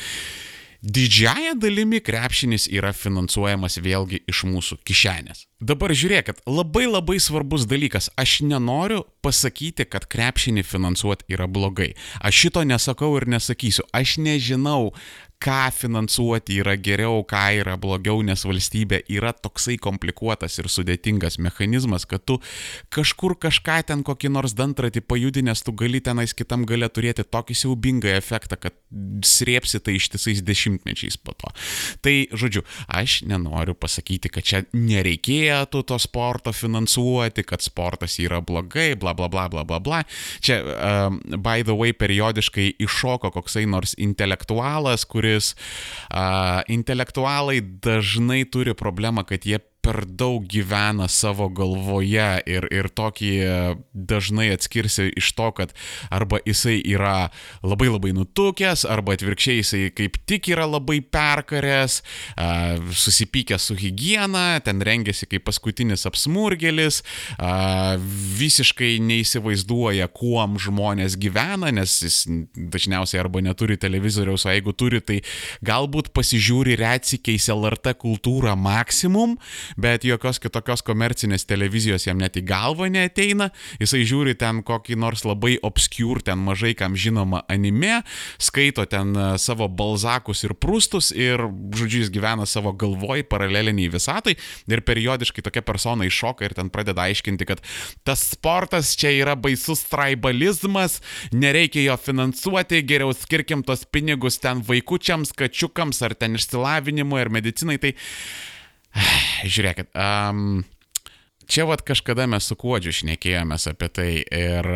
Didžiaja 0.81 1.55
dalimi 1.57 1.99
krepšinis 1.99 2.67
yra 2.69 2.93
finansuojamas 2.93 3.79
vėlgi 3.81 4.21
iš 4.29 4.43
mūsų 4.45 4.77
kišenės. 4.85 5.47
Dabar 5.57 5.89
žiūrėkit, 5.89 6.43
labai 6.45 6.85
labai 6.85 7.17
svarbus 7.17 7.65
dalykas. 7.65 8.11
Aš 8.13 8.43
nenoriu 8.45 9.01
pasakyti, 9.25 9.87
kad 9.89 10.05
krepšinį 10.05 10.61
finansuoti 10.61 11.25
yra 11.33 11.47
blogai. 11.49 11.95
Aš 12.21 12.43
šito 12.43 12.61
nesakau 12.61 13.09
ir 13.17 13.25
nesakysiu. 13.25 13.87
Aš 13.89 14.19
nežinau, 14.21 14.93
ką 15.37 15.69
finansuoti 15.73 16.57
yra 16.63 16.73
geriau, 16.81 17.21
ką 17.27 17.43
yra 17.59 17.75
blogiau, 17.77 18.23
nes 18.25 18.41
valstybė 18.47 19.03
yra 19.13 19.33
toksai 19.37 19.77
komplikuotas 19.81 20.57
ir 20.57 20.69
sudėtingas 20.71 21.37
mechanizmas, 21.37 22.07
kad 22.09 22.23
tu 22.25 22.39
kažkur 22.93 23.35
kažką 23.37 23.77
ten 23.91 24.01
kokį 24.07 24.31
nors 24.33 24.55
dantratį 24.57 25.03
pajudinęs, 25.05 25.61
tu 25.65 25.75
gali 25.77 26.01
tenais 26.01 26.33
kitam 26.37 26.65
gale 26.69 26.89
turėti 26.89 27.25
tokį 27.27 27.57
siaubingą 27.61 28.15
efektą, 28.17 28.57
kad 28.57 28.77
srėpsi 29.25 29.81
tai 29.85 29.97
ištisais 29.99 30.41
dešimtmečiais 30.47 31.19
po 31.21 31.35
to. 31.37 31.53
Tai, 32.01 32.15
žodžiu, 32.33 32.65
aš 32.89 33.21
nenoriu 33.29 33.77
pasakyti, 33.77 34.33
kad 34.33 34.47
čia 34.47 34.63
nereikėtų 34.73 35.83
to 35.85 35.99
sporto 36.01 36.53
finansuoti, 36.55 37.45
kad 37.45 37.61
sportas 37.61 38.17
yra 38.23 38.41
blogai, 38.41 38.95
bla 38.97 39.13
bla 39.13 39.29
bla 39.29 39.45
bla 39.53 39.67
bla 39.67 39.79
bla. 39.83 40.01
Čia, 40.41 40.59
um, 40.65 41.21
by 41.37 41.61
the 41.61 41.77
way, 41.77 41.93
periodiškai 41.93 42.71
iššoko 42.81 43.29
koksai 43.37 43.67
nors 43.69 43.93
intelektualas, 44.01 45.05
kuris 45.05 45.26
kuris 45.27 45.55
a, 46.09 46.63
intelektualai 46.67 47.61
dažnai 47.61 48.45
turi 48.49 48.75
problemą, 48.77 49.25
kad 49.27 49.43
jie 49.45 49.59
per 49.87 50.03
daug 50.03 50.43
gyvena 50.51 51.07
savo 51.07 51.47
galvoje 51.47 52.41
ir, 52.49 52.65
ir 52.75 52.89
tokį 52.91 53.31
dažnai 53.95 54.49
atskirsi 54.51 55.07
iš 55.15 55.29
to, 55.37 55.47
kad 55.55 55.71
arba 56.11 56.41
jisai 56.43 56.81
yra 56.83 57.29
labai 57.63 57.87
labai 57.87 58.11
nutukęs, 58.17 58.83
arba 58.83 59.15
atvirkščiai 59.15 59.61
jisai 59.61 59.81
kaip 59.95 60.17
tik 60.27 60.49
yra 60.51 60.65
labai 60.67 60.99
perkaręs, 60.99 62.01
susipykęs 63.03 63.69
su 63.69 63.77
hygiena, 63.79 64.59
ten 64.65 64.83
rengiasi 64.83 65.29
kaip 65.31 65.45
paskutinis 65.47 66.03
apsmurgelis, 66.09 66.99
visiškai 68.41 68.97
neįsivaizduoja, 69.07 70.09
kuom 70.11 70.59
žmonės 70.59 71.15
gyvena, 71.21 71.71
nes 71.71 71.95
jis 72.03 72.19
dažniausiai 72.75 73.23
arba 73.23 73.45
neturi 73.45 73.79
televizoriaus, 73.79 74.43
o 74.43 74.51
jeigu 74.51 74.75
turi, 74.75 74.99
tai 74.99 75.21
galbūt 75.63 76.11
pasižiūri 76.17 76.75
retsykiais 76.83 77.47
LRT 77.55 77.95
kultūrą 78.03 78.57
maksimum, 78.59 79.37
bet 79.77 80.05
jokios 80.07 80.41
kitokios 80.41 80.81
komercinės 80.85 81.45
televizijos 81.47 82.07
jam 82.07 82.19
net 82.21 82.37
į 82.39 82.43
galvą 82.49 82.89
neteina, 82.91 83.51
jisai 83.81 84.03
žiūri 84.07 84.35
ten 84.39 84.63
kokį 84.65 84.97
nors 84.99 85.23
labai 85.27 85.57
obscure, 85.65 86.23
ten 86.25 86.41
mažai 86.41 86.73
kam 86.77 86.97
žinoma 86.97 87.43
anime, 87.51 88.01
skaito 88.41 88.85
ten 88.89 89.13
e, 89.13 89.27
savo 89.41 89.69
balzakus 89.69 90.43
ir 90.47 90.55
prustus 90.57 91.11
ir, 91.15 91.45
žodžiu, 91.77 92.03
jis 92.03 92.13
gyvena 92.13 92.47
savo 92.49 92.73
galvoj 92.73 93.23
paraleliniai 93.29 93.91
visatai 93.93 94.35
ir 94.67 94.83
periodiškai 94.87 95.45
tokia 95.45 95.63
persona 95.65 96.07
iššoka 96.09 96.47
ir 96.47 96.57
ten 96.57 96.71
pradeda 96.73 97.05
aiškinti, 97.07 97.47
kad 97.47 97.61
tas 98.07 98.25
sportas 98.33 98.95
čia 98.97 99.13
yra 99.13 99.37
baisus 99.39 99.85
tribalizmas, 99.87 100.99
nereikia 101.31 101.85
jo 101.85 101.97
finansuoti, 102.01 102.81
geriau 102.87 103.13
skirkim 103.15 103.63
tos 103.67 103.85
pinigus 103.85 104.41
ten 104.41 104.63
vaikučiams, 104.65 105.33
kačiukams 105.37 106.01
ar 106.05 106.17
ten 106.17 106.37
išsilavinimui 106.39 107.21
ar 107.21 107.33
medicinai. 107.33 107.77
Tai 107.81 107.93
žiūrėkit, 109.53 109.93
um, 109.93 110.65
čia 111.49 111.67
vad 111.69 111.83
kažkada 111.87 112.27
mes 112.29 112.47
su 112.49 112.57
Kuodžiu 112.59 112.95
šnekėjomės 113.01 113.69
apie 113.71 113.89
tai 113.93 114.09
ir 114.23 114.69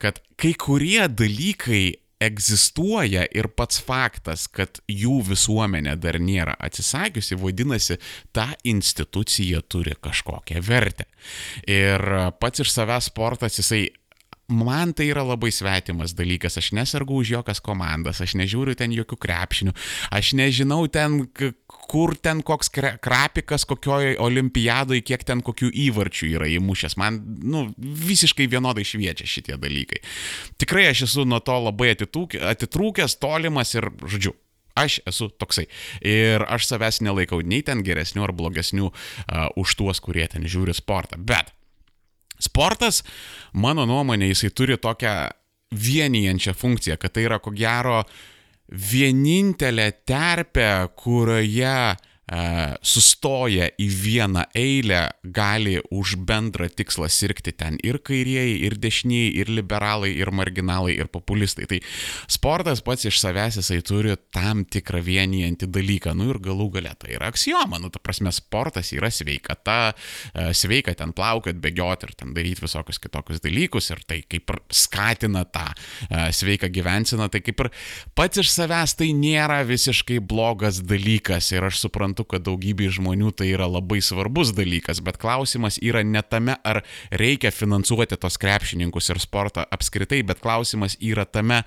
kad 0.00 0.20
kai 0.40 0.54
kurie 0.58 1.06
dalykai 1.08 1.84
egzistuoja 2.22 3.26
ir 3.28 3.50
pats 3.52 3.80
faktas, 3.84 4.46
kad 4.48 4.80
jų 4.88 5.18
visuomenė 5.30 5.96
dar 6.00 6.16
nėra 6.22 6.54
atsisakiusi, 6.64 7.36
vadinasi, 7.40 7.98
ta 8.32 8.48
institucija 8.64 9.60
turi 9.68 9.96
kažkokią 10.00 10.62
vertę. 10.64 11.04
Ir 11.68 12.02
pats 12.40 12.64
iš 12.64 12.72
savęs 12.72 13.10
sportas 13.12 13.60
jisai 13.60 13.84
man 14.48 14.92
tai 14.94 15.08
yra 15.10 15.24
labai 15.26 15.50
svetimas 15.54 16.14
dalykas, 16.16 16.58
aš 16.60 16.70
nesargu 16.76 17.18
už 17.22 17.32
jokias 17.34 17.60
komandas, 17.64 18.20
aš 18.22 18.36
nežiūriu 18.38 18.76
ten 18.78 18.94
jokių 18.94 19.18
krepšinių, 19.18 19.74
aš 20.14 20.32
nežinau 20.38 20.86
ten, 20.92 21.24
kur 21.66 22.14
ten 22.14 22.42
koks 22.46 22.70
krapikas, 23.02 23.66
kokioje 23.66 24.16
olimpiadoje, 24.22 25.02
kiek 25.06 25.26
ten 25.26 25.42
kokių 25.46 25.70
įvarčių 25.88 26.30
yra 26.38 26.50
įmušęs. 26.56 26.96
Man, 27.00 27.20
nu, 27.42 27.66
visiškai 27.78 28.48
vienodai 28.50 28.86
šviečia 28.86 29.26
šitie 29.26 29.58
dalykai. 29.60 30.02
Tikrai 30.62 30.88
aš 30.92 31.06
esu 31.08 31.26
nuo 31.28 31.42
to 31.42 31.58
labai 31.66 31.94
atitrūkęs, 31.96 33.18
tolimas 33.22 33.74
ir, 33.74 33.90
žodžiu, 34.06 34.36
aš 34.76 35.00
esu 35.08 35.30
toksai. 35.32 35.66
Ir 36.06 36.44
aš 36.46 36.68
savęs 36.70 37.02
nelaikau 37.02 37.40
nei 37.42 37.64
ten 37.66 37.82
geresnių 37.86 38.28
ar 38.28 38.36
blogesnių 38.36 38.90
uh, 38.92 39.46
už 39.58 39.78
tuos, 39.80 40.02
kurie 40.04 40.28
ten 40.30 40.46
žiūri 40.46 40.76
sportą. 40.76 41.18
Bet 41.18 41.55
Sportas, 42.42 43.02
mano 43.56 43.86
nuomonė, 43.88 44.30
jisai 44.32 44.52
turi 44.54 44.76
tokią 44.80 45.14
vienijančią 45.76 46.54
funkciją, 46.56 46.96
kad 47.00 47.14
tai 47.16 47.26
yra 47.26 47.40
ko 47.42 47.52
gero 47.56 48.02
vienintelė 48.66 49.90
terpė, 50.06 50.70
kurioje 50.98 51.96
E, 52.26 52.74
sustoja 52.82 53.68
į 53.78 53.86
vieną 53.86 54.42
eilę, 54.58 55.02
gali 55.22 55.76
už 55.94 56.16
bendrą 56.26 56.66
tikslą 56.74 57.06
sirgti 57.06 57.52
ten 57.54 57.76
ir 57.86 58.00
kairieji, 58.02 58.56
ir 58.66 58.74
dešinieji, 58.82 59.28
ir 59.38 59.52
liberalai, 59.54 60.10
ir 60.10 60.32
marginalai, 60.34 60.96
ir 60.98 61.06
populistai. 61.06 61.68
Tai 61.70 61.78
sportas 62.26 62.82
pats 62.82 63.06
iš 63.06 63.20
savęs 63.22 63.60
jisai 63.60 63.78
turi 63.86 64.16
tam 64.34 64.64
tikrą 64.66 65.04
vienijantį 65.06 65.68
dalyką. 65.70 66.16
Nu 66.18 66.32
ir 66.32 66.40
galų 66.42 66.66
gale 66.74 66.96
tai 66.98 67.12
yra 67.14 67.30
aksioma. 67.30 67.78
Nu, 67.78 67.92
ta 67.94 68.02
prasme, 68.02 68.34
sportas 68.34 68.90
yra 68.96 69.12
sveikata, 69.14 69.94
e, 70.34 70.48
sveika 70.50 70.96
ten 70.98 71.14
plaukiot, 71.14 71.62
bėgioti 71.62 72.10
ir 72.10 72.16
ten 72.18 72.34
daryti 72.34 72.66
visokius 72.66 72.98
kitokius 73.06 73.44
dalykus. 73.46 73.92
Ir 73.94 74.02
tai 74.02 74.18
kaip 74.26 74.50
ir 74.50 74.60
skatina 74.74 75.44
tą 75.46 75.68
e, 75.70 76.26
sveiką 76.34 76.72
gyvenseną. 76.74 77.30
Tai 77.30 77.44
kaip 77.46 77.68
ir 77.68 77.72
pats 78.18 78.42
iš 78.42 78.50
savęs 78.50 78.98
tai 78.98 79.12
nėra 79.14 79.62
visiškai 79.70 80.18
blogas 80.18 80.82
dalykas. 80.82 81.54
Ir 81.54 81.70
aš 81.70 81.84
suprantu, 81.86 82.15
suprantu, 82.16 82.24
kad 82.24 82.44
daugybė 82.44 82.90
žmonių 82.90 83.32
tai 83.36 83.52
yra 83.52 83.66
labai 83.66 84.00
svarbus 84.00 84.54
dalykas, 84.54 85.00
bet 85.00 85.18
klausimas 85.18 85.78
yra 85.82 86.02
ne 86.02 86.22
tame, 86.22 86.56
ar 86.64 86.82
reikia 87.10 87.50
finansuoti 87.50 88.16
tos 88.16 88.38
krepšininkus 88.38 89.10
ir 89.10 89.20
sportą 89.20 89.66
apskritai, 89.70 90.22
bet 90.24 90.40
klausimas 90.40 90.96
yra 91.00 91.24
tame, 91.26 91.64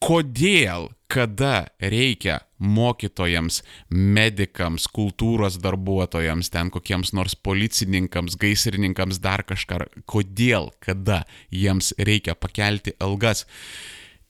kodėl, 0.00 0.90
kada 1.08 1.68
reikia 1.80 2.42
mokytojams, 2.58 3.62
medikams, 3.90 4.88
kultūros 4.88 5.58
darbuotojams, 5.62 6.50
ten 6.50 6.70
kokiems 6.70 7.12
nors 7.14 7.34
policininkams, 7.36 8.36
gaisrininkams 8.36 9.20
dar 9.20 9.44
kažką, 9.44 9.86
kodėl, 10.06 10.72
kada 10.80 11.24
jiems 11.50 11.94
reikia 11.98 12.34
pakelti 12.34 12.96
algas 13.00 13.46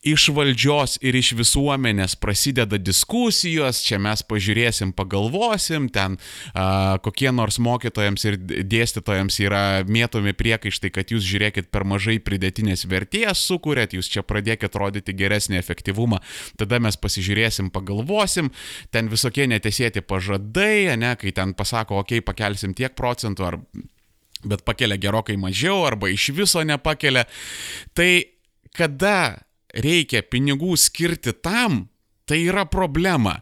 iš 0.05 0.29
valdžios 0.37 0.99
ir 1.05 1.17
iš 1.17 1.33
visuomenės 1.39 2.17
prasideda 2.21 2.79
diskusijos, 2.79 3.81
čia 3.85 3.99
mes 4.03 4.23
pažiūrėsim, 4.29 4.93
pagalvosim, 4.97 5.89
ten 5.93 6.19
a, 6.53 6.99
kokie 7.05 7.31
nors 7.33 7.59
mokytojams 7.63 8.27
ir 8.29 8.39
dėstytojams 8.45 9.41
yra 9.45 9.63
mėtomi 9.89 10.35
priekaištai, 10.37 10.93
kad 10.95 11.15
jūs 11.15 11.25
žiūrėkit 11.27 11.71
per 11.75 11.87
mažai 11.89 12.19
pridėtinės 12.23 12.85
vertės 12.91 13.47
sukūrėt, 13.49 13.97
jūs 13.97 14.11
čia 14.13 14.25
pradėkit 14.27 14.77
rodyti 14.77 15.17
geresnį 15.17 15.59
efektyvumą, 15.63 16.21
tada 16.61 16.81
mes 16.85 17.01
pasižiūrėsim, 17.01 17.73
pagalvosim, 17.75 18.53
ten 18.93 19.09
visokie 19.13 19.49
netesėti 19.51 20.05
pažadai, 20.05 20.93
ne, 21.01 21.15
kai 21.21 21.33
ten 21.35 21.57
pasako, 21.57 22.03
okei, 22.05 22.21
okay, 22.21 22.29
pakelsim 22.29 22.77
tiek 22.77 22.95
procentų, 22.99 23.49
ar 23.49 23.61
bet 24.45 24.65
pakelia 24.69 24.99
gerokai 25.01 25.37
mažiau, 25.41 25.83
arba 25.89 26.11
iš 26.13 26.29
viso 26.37 26.63
nepakelia. 26.67 27.25
Tai 27.97 28.11
kada 28.77 29.41
reikia 29.75 30.23
pinigų 30.23 30.77
skirti 30.81 31.35
tam, 31.43 31.85
tai 32.25 32.41
yra 32.49 32.65
problema. 32.65 33.39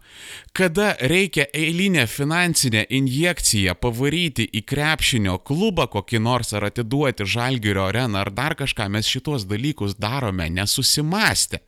Kada 0.52 0.92
reikia 1.00 1.46
eilinę 1.54 2.06
finansinę 2.10 2.84
injekciją 2.90 3.74
pavaryti 3.78 4.48
į 4.50 4.64
krepšinio 4.66 5.38
klubą 5.46 5.86
kokį 5.92 6.22
nors 6.22 6.52
ar 6.56 6.66
atiduoti 6.70 7.26
žalgerio 7.26 7.86
areną 7.88 8.24
ar 8.24 8.32
dar 8.34 8.56
kažką, 8.58 8.88
mes 8.90 9.08
šitos 9.08 9.46
dalykus 9.50 9.98
darome 9.98 10.50
nesusimastę. 10.50 11.62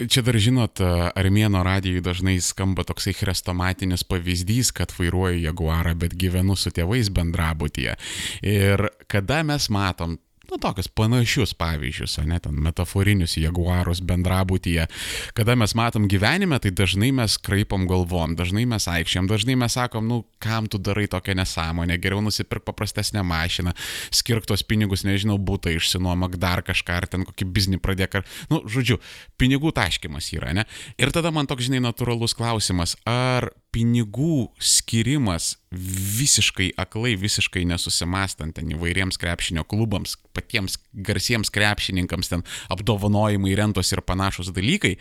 Čia 0.00 0.22
dar 0.24 0.36
žinot, 0.40 0.80
Armėno 0.80 1.60
radijui 1.64 2.00
dažnai 2.00 2.38
skamba 2.40 2.86
toksai 2.88 3.12
chrestomatinis 3.12 4.00
pavyzdys, 4.08 4.70
kad 4.72 4.94
vairuoju 4.96 5.42
jaguarą, 5.42 5.92
bet 6.00 6.16
gyvenu 6.16 6.56
su 6.56 6.72
tėvais 6.72 7.10
bendrabutyje. 7.12 7.98
Ir 8.40 8.86
kada 9.12 9.42
mes 9.44 9.68
matom 9.68 10.16
nu, 10.50 10.58
tokius 10.58 10.88
panašius 10.88 11.54
pavyzdžius, 11.54 12.18
ne, 12.26 12.38
ten 12.42 12.56
metaforinius 12.64 13.36
jaguarus 13.40 14.02
bendrabutyje. 14.04 14.86
Kada 15.36 15.54
mes 15.58 15.74
matom 15.78 16.08
gyvenime, 16.10 16.58
tai 16.62 16.72
dažnai 16.74 17.12
mes 17.14 17.36
kraipom 17.38 17.86
galvom, 17.90 18.34
dažnai 18.38 18.66
mes 18.68 18.86
aikščiam, 18.90 19.28
dažnai 19.30 19.56
mes 19.60 19.76
sakom, 19.78 20.08
nu, 20.10 20.22
kam 20.42 20.66
tu 20.70 20.80
darai 20.82 21.06
tokią 21.10 21.36
nesąmonę, 21.38 21.98
geriau 22.02 22.22
nusipirk 22.24 22.66
paprastesnę 22.66 23.22
mašiną, 23.26 23.74
skirk 24.10 24.48
tos 24.50 24.66
pinigus, 24.66 25.06
nežinau, 25.06 25.38
būtų 25.38 25.76
išsinuomak 25.78 26.36
dar 26.40 26.64
kažką, 26.66 27.00
ar 27.02 27.08
ten 27.10 27.26
kokį 27.28 27.48
biznį 27.54 27.80
pradėk, 27.84 28.20
ar, 28.20 28.28
nu, 28.52 28.62
žodžiu, 28.66 29.00
pinigų 29.40 29.74
taškimas 29.76 30.32
yra, 30.34 30.54
ne? 30.56 30.66
Ir 31.00 31.14
tada 31.14 31.32
man 31.34 31.48
toks, 31.50 31.68
žinai, 31.68 31.82
natūralus 31.84 32.36
klausimas, 32.36 32.96
ar 33.08 33.52
pinigų 33.74 34.50
skirimas 34.58 35.54
visiškai 35.70 36.72
aklai, 36.80 37.14
visiškai 37.20 37.62
nesusimastant 37.70 38.56
ten 38.58 38.72
įvairiems 38.74 39.18
krepšinio 39.20 39.64
klubams, 39.70 40.16
patiems 40.34 40.78
garsiems 40.92 41.52
krepšininkams 41.54 42.32
ten 42.32 42.44
apdovanojimai, 42.72 43.54
rentos 43.58 43.92
ir 43.94 44.02
panašus 44.06 44.52
dalykai, 44.56 44.96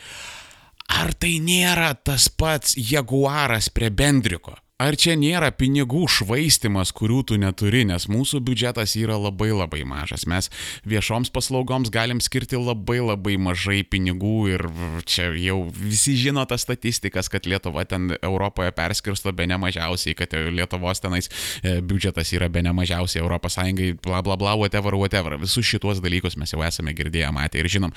ar 1.02 1.14
tai 1.18 1.38
nėra 1.44 1.96
tas 1.98 2.30
pats 2.30 2.78
jaguaras 2.78 3.72
prie 3.74 3.90
bendriko? 3.90 4.58
Ar 4.80 4.96
čia 4.96 5.18
nėra 5.20 5.50
pinigų 5.52 6.06
švaistimas, 6.08 6.94
kurių 6.96 7.18
tu 7.28 7.36
neturi, 7.36 7.82
nes 7.84 8.06
mūsų 8.08 8.40
biudžetas 8.48 8.94
yra 8.96 9.18
labai 9.20 9.50
labai 9.52 9.82
mažas. 9.84 10.24
Mes 10.24 10.48
viešoms 10.88 11.34
paslaugoms 11.36 11.92
galim 11.92 12.22
skirti 12.24 12.56
labai 12.56 13.02
labai 13.04 13.36
mažai 13.36 13.82
pinigų 13.84 14.38
ir 14.54 14.64
čia 15.04 15.28
jau 15.36 15.58
visi 15.76 16.16
žino 16.22 16.46
tas 16.48 16.64
statistikas, 16.64 17.28
kad 17.28 17.44
Lietuva 17.44 17.84
ten 17.84 18.16
Europoje 18.22 18.72
perskirsto 18.72 19.36
be 19.36 19.50
ne 19.52 19.60
mažiausiai, 19.60 20.16
kad 20.16 20.40
Lietuvos 20.48 21.04
tenais 21.04 21.28
e, 21.28 21.82
biudžetas 21.84 22.32
yra 22.40 22.48
be 22.48 22.64
ne 22.64 22.72
mažiausiai 22.72 23.20
Europos 23.20 23.60
Sąjungai, 23.60 23.98
bla 24.00 24.24
bla 24.24 24.40
bla, 24.40 24.56
whatever, 24.56 24.96
whatever. 24.96 25.36
Visus 25.44 25.68
šituos 25.68 26.00
dalykus 26.00 26.40
mes 26.40 26.56
jau 26.56 26.64
esame 26.64 26.96
girdėję, 26.96 27.36
matę 27.36 27.60
ir 27.60 27.68
žinom. 27.68 27.92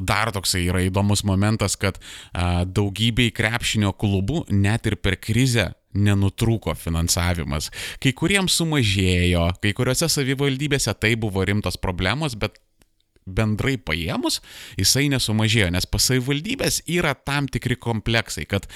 Dar 0.00 0.32
toksai 0.32 0.64
yra 0.70 0.80
įdomus 0.88 1.28
momentas, 1.28 1.76
kad 1.76 2.00
a, 2.32 2.64
daugybei 2.64 3.36
krepšinio 3.36 3.92
klubų 3.92 4.46
net 4.48 4.88
ir 4.88 4.96
per 4.96 5.20
krizę 5.20 5.74
nenutrūko 5.96 6.76
finansavimas. 6.78 7.70
Kai 8.02 8.12
kuriems 8.16 8.58
sumažėjo, 8.60 9.48
kai 9.62 9.74
kuriuose 9.76 10.08
savivaldybėse 10.12 10.94
tai 11.00 11.14
buvo 11.20 11.44
rimtos 11.48 11.80
problemos, 11.80 12.36
bet 12.38 12.60
bendrai 13.26 13.74
paėmus, 13.82 14.40
jisai 14.78 15.08
nesumažėjo, 15.10 15.72
nes 15.74 15.88
pas 15.90 16.04
savivaldybės 16.12 16.84
yra 16.86 17.14
tam 17.18 17.50
tikri 17.50 17.78
kompleksai, 17.80 18.46
kad 18.46 18.68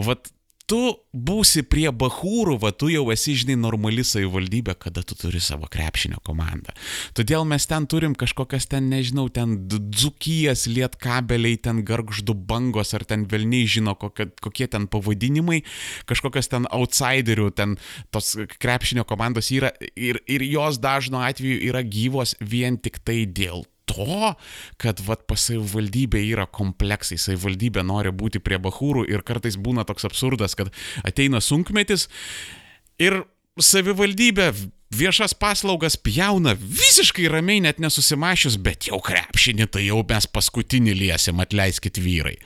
vat, 0.00 0.30
tu 0.68 0.80
būsi 1.12 1.62
prie 1.66 1.88
bahūrų, 1.94 2.58
va 2.62 2.70
tu 2.76 2.90
jau 2.92 3.06
esi, 3.14 3.34
žinai, 3.40 3.56
normali 3.60 4.04
savivaldybė, 4.04 4.74
kada 4.78 5.02
tu 5.06 5.16
turi 5.18 5.40
savo 5.42 5.68
krepšinio 5.70 6.20
komandą. 6.26 6.74
Todėl 7.16 7.46
mes 7.48 7.66
ten 7.70 7.88
turim 7.90 8.14
kažkokias 8.18 8.68
ten, 8.70 8.90
nežinau, 8.92 9.28
ten 9.32 9.56
dzukijas, 9.68 10.66
lietkabeliai, 10.70 11.60
ten 11.64 11.80
gargždų 11.88 12.36
bangos, 12.50 12.92
ar 12.96 13.06
ten 13.08 13.24
velniai 13.30 13.68
žino, 13.70 13.96
kokie, 13.98 14.28
kokie 14.44 14.68
ten 14.70 14.86
pavadinimai, 14.92 15.62
kažkokias 16.10 16.52
ten 16.52 16.68
outsiderių, 16.68 17.48
ten 17.56 17.78
tos 18.14 18.34
krepšinio 18.60 19.08
komandos 19.08 19.50
yra 19.54 19.72
ir, 19.96 20.20
ir 20.28 20.44
jos 20.46 20.80
dažno 20.82 21.24
atveju 21.24 21.64
yra 21.70 21.82
gyvos 21.86 22.36
vien 22.44 22.76
tik 22.76 23.00
tai 23.04 23.24
dėl 23.24 23.64
to, 23.88 24.34
kad 24.80 25.00
vat 25.06 25.24
pas 25.30 25.48
savivaldybė 25.48 26.22
yra 26.28 26.46
kompleksai, 26.46 27.18
savivaldybė 27.20 27.84
nori 27.86 28.12
būti 28.14 28.42
prie 28.44 28.60
bahūrų 28.62 29.06
ir 29.10 29.24
kartais 29.26 29.58
būna 29.58 29.86
toks 29.88 30.06
absurdas, 30.08 30.56
kad 30.58 30.72
ateina 31.06 31.42
sunkmetis 31.44 32.08
ir 33.02 33.22
savivaldybė 33.58 34.52
viešas 34.94 35.34
paslaugas 35.36 35.98
pjauna 36.00 36.54
visiškai 36.58 37.28
ramiai 37.32 37.60
net 37.64 37.80
nesusimašius, 37.82 38.56
bet 38.62 38.88
jau 38.88 39.00
krepšinį 39.04 39.68
tai 39.72 39.84
jau 39.88 40.00
mes 40.08 40.30
paskutinį 40.32 40.96
liesim, 41.02 41.40
atleiskit 41.44 42.00
vyrai. 42.00 42.38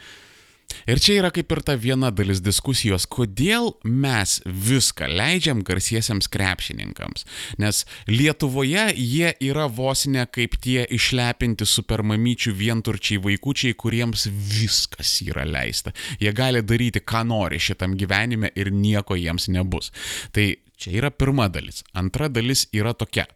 Ir 0.87 1.01
čia 1.03 1.19
yra 1.21 1.31
kaip 1.35 1.53
ir 1.53 1.61
ta 1.67 1.77
viena 1.79 2.11
dalis 2.15 2.43
diskusijos, 2.45 3.07
kodėl 3.11 3.73
mes 3.85 4.39
viską 4.47 5.09
leidžiam 5.11 5.63
garsiesiems 5.67 6.31
krepšininkams. 6.33 7.27
Nes 7.63 7.85
Lietuvoje 8.11 8.89
jie 8.97 9.33
yra 9.45 9.69
vos 9.71 10.07
ne 10.11 10.25
kaip 10.27 10.59
tie 10.63 10.87
išlepinti 10.91 11.67
supermamyčių 11.69 12.55
vienturčiai 12.59 13.21
vaikučiai, 13.23 13.77
kuriems 13.79 14.27
viskas 14.29 15.19
yra 15.27 15.47
leista. 15.49 15.95
Jie 16.21 16.33
gali 16.37 16.63
daryti, 16.67 17.03
ką 17.05 17.25
nori 17.29 17.61
šitam 17.63 17.97
gyvenime 17.99 18.53
ir 18.57 18.73
nieko 18.75 19.19
jiems 19.19 19.49
nebus. 19.53 19.93
Tai 20.33 20.49
čia 20.77 20.97
yra 20.99 21.13
pirma 21.15 21.49
dalis. 21.53 21.83
Antra 21.95 22.29
dalis 22.33 22.67
yra 22.75 22.95
tokia. 22.95 23.29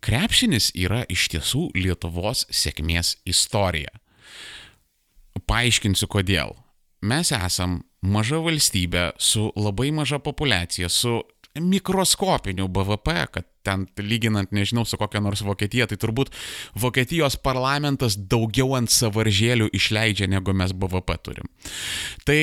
Krepšinis 0.00 0.70
yra 0.80 1.02
iš 1.12 1.26
tiesų 1.34 1.66
Lietuvos 1.76 2.46
sėkmės 2.48 3.18
istorija. 3.28 3.92
Paaiškinsiu 5.50 6.06
kodėl. 6.10 6.54
Mes 7.02 7.32
esam 7.34 7.80
maža 8.06 8.38
valstybė 8.44 9.10
su 9.18 9.48
labai 9.58 9.90
maža 9.94 10.20
populiacija, 10.22 10.88
su 10.88 11.20
mikroskopiniu 11.58 12.68
BVP, 12.70 13.14
kad 13.34 13.46
ten 13.66 13.86
lyginant, 13.98 14.52
nežinau, 14.54 14.86
su 14.86 14.96
kokia 15.00 15.20
nors 15.20 15.42
Vokietija, 15.44 15.88
tai 15.90 15.98
turbūt 16.00 16.30
Vokietijos 16.78 17.36
parlamentas 17.42 18.16
daugiau 18.16 18.76
ant 18.78 18.92
savaržėlių 18.94 19.68
išleidžia, 19.76 20.30
negu 20.30 20.54
mes 20.56 20.72
BVP 20.72 21.18
turim. 21.26 21.50
Tai 22.24 22.40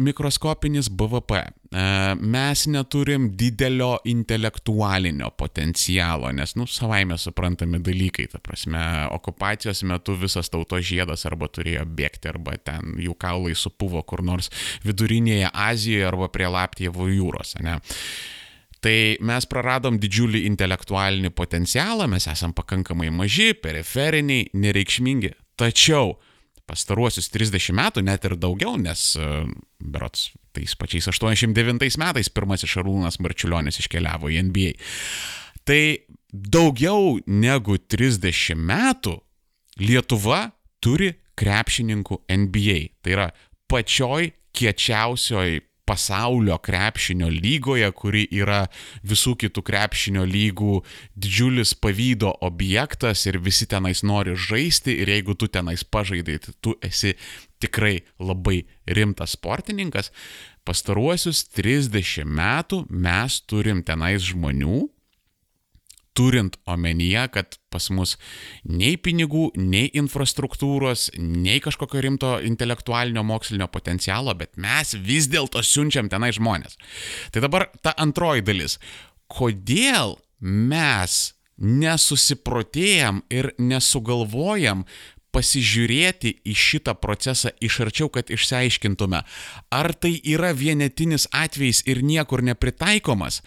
mikroskopinis 0.00 0.88
BVP. 0.88 1.44
E, 1.70 2.14
mes 2.18 2.64
neturim 2.66 3.28
didelio 3.38 3.92
intelektualinio 4.10 5.28
potencialo, 5.38 6.32
nes, 6.34 6.56
nu, 6.58 6.66
savaime 6.66 7.14
suprantami 7.18 7.78
dalykai, 7.86 8.26
ta 8.32 8.40
prasme, 8.42 8.80
okupacijos 9.14 9.84
metu 9.86 10.16
visas 10.18 10.50
tautos 10.50 10.82
žiedas 10.88 11.22
arba 11.30 11.46
turėjo 11.46 11.84
bėgti, 11.86 12.32
arba 12.32 12.56
ten 12.58 12.96
jų 12.98 13.14
kaulai 13.14 13.54
supuvo 13.54 14.02
kur 14.02 14.24
nors 14.26 14.50
vidurinėje 14.82 15.52
Azijoje 15.54 16.08
arba 16.08 16.26
prie 16.34 16.50
Laptievo 16.50 17.06
jūros, 17.06 17.54
ne? 17.62 17.78
Tai 18.80 18.96
mes 19.28 19.46
praradom 19.46 19.98
didžiulį 20.00 20.46
intelektualinį 20.48 21.30
potencialą, 21.36 22.08
mes 22.10 22.26
esam 22.32 22.54
pakankamai 22.56 23.12
maži, 23.12 23.52
periferiniai, 23.54 24.48
nereikšmingi. 24.56 25.34
Tačiau 25.60 26.16
pastaruosius 26.70 27.30
30 27.34 27.74
metų, 27.76 28.04
net 28.06 28.26
ir 28.28 28.36
daugiau, 28.38 28.76
nes 28.78 29.14
e, 29.18 29.26
berots 29.82 30.30
tais 30.54 30.76
pačiais 30.78 31.08
89 31.10 31.98
metais 32.00 32.30
pirmasis 32.30 32.70
Šarūnas 32.76 33.18
Marčiulionis 33.22 33.80
iškeliavo 33.82 34.30
į 34.30 34.44
NBA. 34.50 34.72
Tai 35.66 35.82
daugiau 36.30 37.18
negu 37.26 37.78
30 37.78 38.58
metų 38.58 39.18
Lietuva 39.80 40.50
turi 40.82 41.14
krepšininkų 41.40 42.20
NBA. 42.28 42.78
Tai 43.00 43.14
yra 43.14 43.26
pačioj 43.70 44.32
kiečiausioj 44.56 45.60
pasaulio 45.90 46.58
krepšinio 46.62 47.26
lygoje, 47.34 47.88
kuri 47.98 48.22
yra 48.30 48.60
visų 49.02 49.34
kitų 49.42 49.64
krepšinio 49.66 50.22
lygų 50.28 50.76
didžiulis 51.18 51.74
pavydo 51.82 52.30
objektas 52.46 53.26
ir 53.26 53.40
visi 53.42 53.66
tenais 53.70 54.04
nori 54.06 54.36
žaisti 54.38 54.94
ir 55.02 55.10
jeigu 55.10 55.34
tu 55.34 55.50
tenais 55.50 55.82
pažaidai, 55.82 56.38
tai 56.44 56.54
tu 56.62 56.76
esi 56.86 57.16
tikrai 57.60 57.98
labai 58.22 58.62
rimtas 58.86 59.34
sportininkas. 59.34 60.12
Pastaruosius 60.62 61.42
30 61.58 62.22
metų 62.28 62.84
mes 62.90 63.40
turim 63.50 63.82
tenais 63.82 64.22
žmonių, 64.30 64.84
turint 66.16 66.56
omenyje, 66.68 67.24
kad 67.34 67.56
pas 67.70 67.86
mus 67.94 68.16
nei 68.66 68.96
pinigų, 69.00 69.50
nei 69.58 69.90
infrastruktūros, 69.98 71.08
nei 71.18 71.60
kažkokio 71.62 72.02
rimto 72.04 72.32
intelektualinio 72.46 73.24
mokslinio 73.26 73.70
potencialo, 73.72 74.34
bet 74.38 74.58
mes 74.60 74.96
vis 74.98 75.30
dėlto 75.30 75.62
siunčiam 75.64 76.10
tenai 76.10 76.32
žmonės. 76.36 76.78
Tai 77.32 77.44
dabar 77.46 77.68
ta 77.84 77.94
antroji 77.98 78.44
dalis. 78.46 78.78
Kodėl 79.30 80.18
mes 80.40 81.20
nesusiprotėjam 81.60 83.22
ir 83.30 83.52
nesugalvojam 83.60 84.86
pasižiūrėti 85.34 86.32
į 86.46 86.54
šitą 86.56 86.94
procesą 86.98 87.52
iš 87.62 87.80
arčiau, 87.86 88.10
kad 88.12 88.30
išsiaiškintume, 88.32 89.22
ar 89.70 89.90
tai 89.94 90.12
yra 90.26 90.50
vienetinis 90.56 91.28
atvejis 91.36 91.82
ir 91.90 92.02
niekur 92.06 92.42
nepritaikomas, 92.46 93.40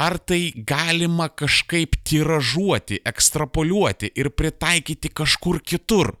ar 0.00 0.18
tai 0.18 0.52
galima 0.56 1.28
kažkaip 1.30 1.96
tiražuoti, 2.06 3.00
ekstrapoliuoti 3.06 4.10
ir 4.18 4.32
pritaikyti 4.34 5.12
kažkur 5.14 5.60
kitur. 5.62 6.14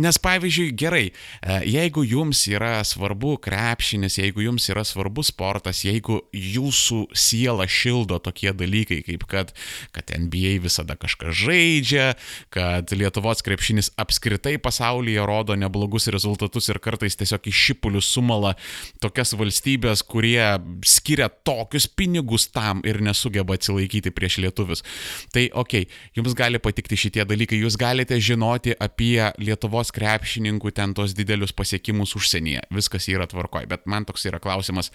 Nes 0.00 0.18
pavyzdžiui, 0.22 0.70
gerai, 0.78 1.04
e, 1.10 1.60
jeigu 1.68 2.04
jums 2.08 2.46
yra 2.48 2.78
svarbu 2.86 3.36
krepšinis, 3.44 4.18
jeigu 4.22 4.46
jums 4.46 4.68
yra 4.72 4.84
svarbus 4.86 5.32
sportas, 5.34 5.84
jeigu 5.84 6.22
jūsų 6.32 7.04
siela 7.16 7.66
šildo 7.68 8.20
tokie 8.24 8.52
dalykai, 8.56 9.02
kaip 9.06 9.26
kad, 9.28 9.52
kad 9.94 10.12
NBA 10.14 10.58
visada 10.64 10.96
kažką 11.00 11.32
žaidžia, 11.34 12.14
kad 12.54 12.92
Lietuvos 12.94 13.42
krepšinis 13.44 13.92
apskritai 14.00 14.53
tikrai 14.54 14.58
pasaulyje 14.58 15.26
rodo 15.26 15.54
neblogus 15.56 16.08
rezultatus 16.08 16.68
ir 16.68 16.78
kartais 16.78 17.16
tiesiog 17.16 17.46
iš 17.46 17.60
šipulių 17.68 18.00
sumala 18.00 18.54
tokias 19.00 19.34
valstybės, 19.34 20.02
kurie 20.02 20.58
skiria 20.84 21.28
tokius 21.28 21.86
pinigus 21.86 22.48
tam 22.52 22.82
ir 22.84 23.00
nesugeba 23.00 23.54
atsilaikyti 23.54 24.10
prieš 24.10 24.38
lietuvius. 24.38 24.84
Tai 25.32 25.50
ok, 25.52 25.86
jums 26.16 26.34
gali 26.34 26.58
patikti 26.58 26.96
šitie 26.96 27.24
dalykai, 27.24 27.58
jūs 27.58 27.76
galite 27.76 28.18
žinoti 28.20 28.74
apie 28.78 29.32
Lietuvos 29.38 29.92
krepšininkų 29.92 30.72
ten 30.72 30.94
tos 30.94 31.14
didelius 31.14 31.52
pasiekimus 31.52 32.14
užsienyje, 32.16 32.66
viskas 32.70 33.08
yra 33.08 33.26
tvarkoj, 33.26 33.66
bet 33.66 33.86
man 33.86 34.04
toks 34.04 34.26
yra 34.26 34.38
klausimas. 34.38 34.92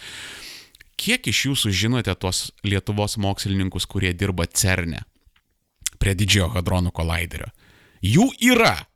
Kiek 1.00 1.28
iš 1.32 1.46
jūsų 1.48 1.72
žinote 1.72 2.14
tuos 2.16 2.52
Lietuvos 2.64 3.18
mokslininkus, 3.18 3.88
kurie 3.88 4.14
dirba 4.14 4.46
CERNE 4.48 5.06
prie 6.00 6.16
didžiojo 6.16 6.54
hadronų 6.58 6.92
kolaiderio? 6.96 7.52
Jų 8.04 8.30
yra 8.52 8.90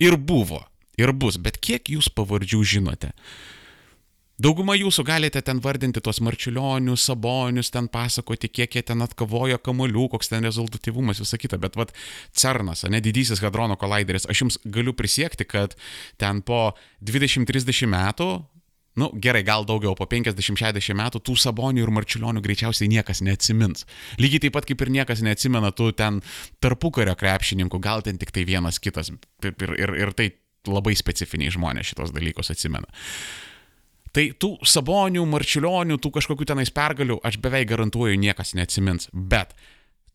ir 0.00 0.16
buvo, 0.16 0.64
ir 0.98 1.12
bus, 1.12 1.38
bet 1.40 1.60
kiek 1.62 1.92
jūs 1.92 2.10
pavardžių 2.12 2.60
žinote? 2.76 3.14
Dauguma 4.40 4.72
jūsų 4.72 5.02
galite 5.04 5.42
ten 5.44 5.58
vardinti 5.60 6.00
tos 6.00 6.16
marčiulionius, 6.24 7.02
sabonius, 7.10 7.68
ten 7.74 7.90
pasakoti, 7.92 8.48
kiek 8.48 8.78
jie 8.78 8.82
ten 8.88 9.04
atkavojo 9.04 9.58
kamolių, 9.60 10.06
koks 10.14 10.32
ten 10.32 10.46
rezultatyvumas, 10.48 11.20
visa 11.20 11.36
kita, 11.36 11.58
bet 11.60 11.76
vad 11.76 11.92
CERNas, 12.32 12.86
ne 12.88 13.02
didysis 13.04 13.42
hadrono 13.44 13.76
kolaideris, 13.76 14.24
aš 14.32 14.46
jums 14.46 14.56
galiu 14.64 14.96
prisiekti, 14.96 15.44
kad 15.44 15.76
ten 16.16 16.40
po 16.40 16.70
20-30 17.04 17.92
metų 17.92 18.30
nu 18.98 19.10
gerai, 19.22 19.42
gal 19.46 19.66
daugiau, 19.68 19.94
po 19.98 20.06
50-60 20.10 20.96
metų 20.98 21.22
tų 21.26 21.36
sabonių 21.38 21.84
ir 21.84 21.92
marčiulionių 21.94 22.42
greičiausiai 22.44 22.90
niekas 22.90 23.22
neatsimins. 23.26 23.86
Lygiai 24.18 24.46
taip 24.46 24.56
pat 24.56 24.66
kaip 24.68 24.82
ir 24.82 24.92
niekas 24.98 25.22
neatsimena 25.26 25.70
tų 25.76 25.92
ten 25.98 26.22
tarpukario 26.62 27.14
krepšininkų, 27.18 27.80
gal 27.82 28.02
ten 28.06 28.18
tik 28.20 28.34
tai 28.34 28.46
vienas 28.48 28.80
kitas. 28.82 29.12
Ir, 29.44 29.54
ir, 29.78 29.94
ir 30.04 30.14
tai 30.18 30.32
labai 30.68 30.96
specifiniai 30.98 31.52
žmonės 31.54 31.92
šitos 31.92 32.12
dalykus 32.16 32.52
atsimena. 32.52 32.90
Tai 34.10 34.24
tų 34.42 34.56
sabonių, 34.66 35.22
marčiulionių, 35.30 36.00
tų 36.02 36.10
kažkokių 36.18 36.48
tenais 36.50 36.72
pergalių 36.74 37.20
aš 37.26 37.38
beveik 37.42 37.68
garantuoju 37.70 38.18
niekas 38.18 38.56
neatsimins. 38.58 39.06
Bet 39.14 39.54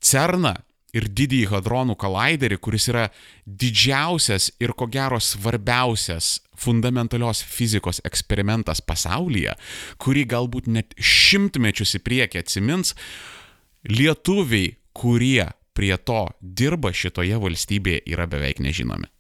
CERNA 0.04 0.58
ir 0.96 1.10
didįjį 1.12 1.50
hadronų 1.52 1.98
kolaiderį, 2.00 2.58
kuris 2.64 2.88
yra 2.92 3.10
didžiausias 3.46 4.50
ir 4.64 4.74
ko 4.78 4.88
gero 4.92 5.20
svarbiausias 5.20 6.40
fundamentalios 6.56 7.44
fizikos 7.44 8.00
eksperimentas 8.08 8.82
pasaulyje, 8.82 9.58
kurį 10.00 10.26
galbūt 10.32 10.70
net 10.72 10.96
šimtmečius 10.96 11.98
į 12.00 12.04
priekį 12.06 12.42
atsimins, 12.46 12.96
lietuviai, 13.92 14.76
kurie 14.96 15.50
prie 15.76 15.96
to 16.00 16.22
dirba 16.40 16.94
šitoje 16.96 17.36
valstybėje, 17.42 18.06
yra 18.08 18.30
beveik 18.32 18.62
nežinomi. 18.64 19.12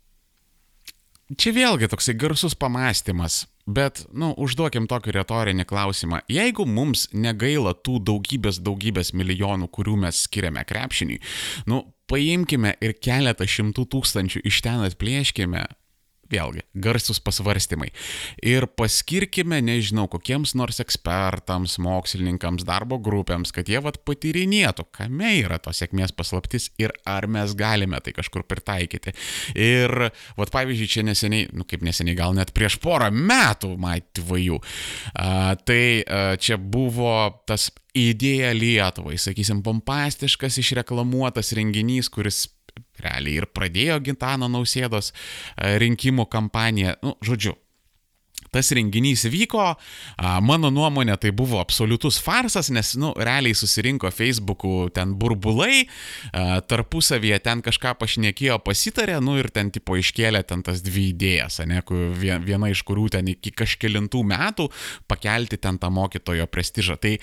Čia 1.35 1.51
vėlgi 1.55 1.89
toksai 1.91 2.13
garsus 2.21 2.55
pamastymas, 2.55 3.43
bet, 3.65 4.05
nu, 4.13 4.31
užduokim 4.41 4.87
tokį 4.89 5.15
retorinį 5.19 5.65
klausimą. 5.69 6.21
Jeigu 6.31 6.67
mums 6.69 7.07
negaila 7.13 7.75
tų 7.75 7.99
daugybės, 8.05 8.61
daugybės 8.63 9.13
milijonų, 9.17 9.69
kurių 9.73 9.97
mes 10.05 10.25
skiriame 10.27 10.63
krepšiniui, 10.67 11.21
nu, 11.69 11.81
paimkime 12.09 12.75
ir 12.85 12.93
keletą 13.01 13.47
šimtų 13.49 13.87
tūkstančių 13.93 14.43
iš 14.45 14.61
ten 14.65 14.85
atplėškime, 14.85 15.65
Vėlgi, 16.31 16.63
garsus 16.81 17.19
pasvarstymai. 17.21 17.91
Ir 18.41 18.65
paskirkime, 18.79 19.59
nežinau, 19.61 20.07
kokiems 20.09 20.55
nors 20.57 20.81
ekspertams, 20.81 21.77
mokslininkams, 21.85 22.65
darbo 22.65 22.97
grupėms, 23.03 23.53
kad 23.53 23.69
jie 23.69 23.77
vad 23.85 23.99
patyrinėtų, 24.09 24.87
kame 24.95 25.35
yra 25.43 25.59
tos 25.61 25.83
sėkmės 25.83 26.15
paslaptis 26.17 26.71
ir 26.81 26.95
ar 27.05 27.29
mes 27.29 27.53
galime 27.57 28.01
tai 28.01 28.15
kažkur 28.17 28.47
pritaikyti. 28.49 29.13
Ir, 29.53 30.09
vad 30.39 30.53
pavyzdžiui, 30.55 30.89
čia 30.89 31.05
neseniai, 31.05 31.51
nu 31.53 31.67
kaip 31.69 31.85
neseniai, 31.85 32.17
gal 32.17 32.33
net 32.37 32.55
prieš 32.57 32.79
porą 32.81 33.11
metų, 33.13 33.75
matyt, 33.81 34.23
vajų, 34.25 34.57
tai 35.69 35.81
a, 36.01 36.25
čia 36.41 36.57
buvo 36.57 37.13
tas 37.45 37.69
idėja 37.95 38.51
Lietuvai, 38.55 39.15
sakysim, 39.21 39.61
pompastiškas 39.65 40.59
išreklamuotas 40.59 41.53
renginys, 41.55 42.09
kuris 42.11 42.47
realiai 43.05 43.41
ir 43.41 43.49
pradėjo 43.53 43.99
Gintano 44.05 44.49
Nausėdos 44.51 45.11
e, 45.11 45.77
rinkimų 45.81 46.27
kampaniją. 46.31 46.97
Nu, 47.05 47.15
žodžiu, 47.25 47.55
tas 48.55 48.71
renginys 48.75 49.25
vyko, 49.27 49.63
mano 50.45 50.71
nuomonė 50.71 51.17
tai 51.19 51.33
buvo 51.35 51.59
absoliutus 51.59 52.21
farsas, 52.23 52.69
nes, 52.73 52.93
nu, 52.99 53.11
realiai 53.27 53.55
susirinko 53.57 54.11
Facebook'ų 54.15 54.91
ten 54.95 55.11
burbulai, 55.19 55.83
tarpusavyje 56.69 57.41
ten 57.43 57.63
kažką 57.65 57.95
pašnekėjo, 57.99 58.59
pasitarė, 58.63 59.19
nu 59.23 59.35
ir 59.41 59.51
ten 59.55 59.73
tipo 59.75 59.97
iškėlė 59.99 60.45
ten 60.47 60.63
tas 60.65 60.83
dvi 60.85 61.09
idėjas, 61.11 61.59
ne, 61.67 61.81
viena 62.21 62.71
iš 62.71 62.85
kurių 62.87 63.09
ten 63.17 63.33
iki 63.33 63.51
kažkėlintų 63.55 64.23
metų 64.31 64.69
pakelti 65.11 65.59
ten 65.59 65.79
tą 65.81 65.91
mokytojo 65.91 66.47
prestižą. 66.47 66.99
Tai 67.01 67.17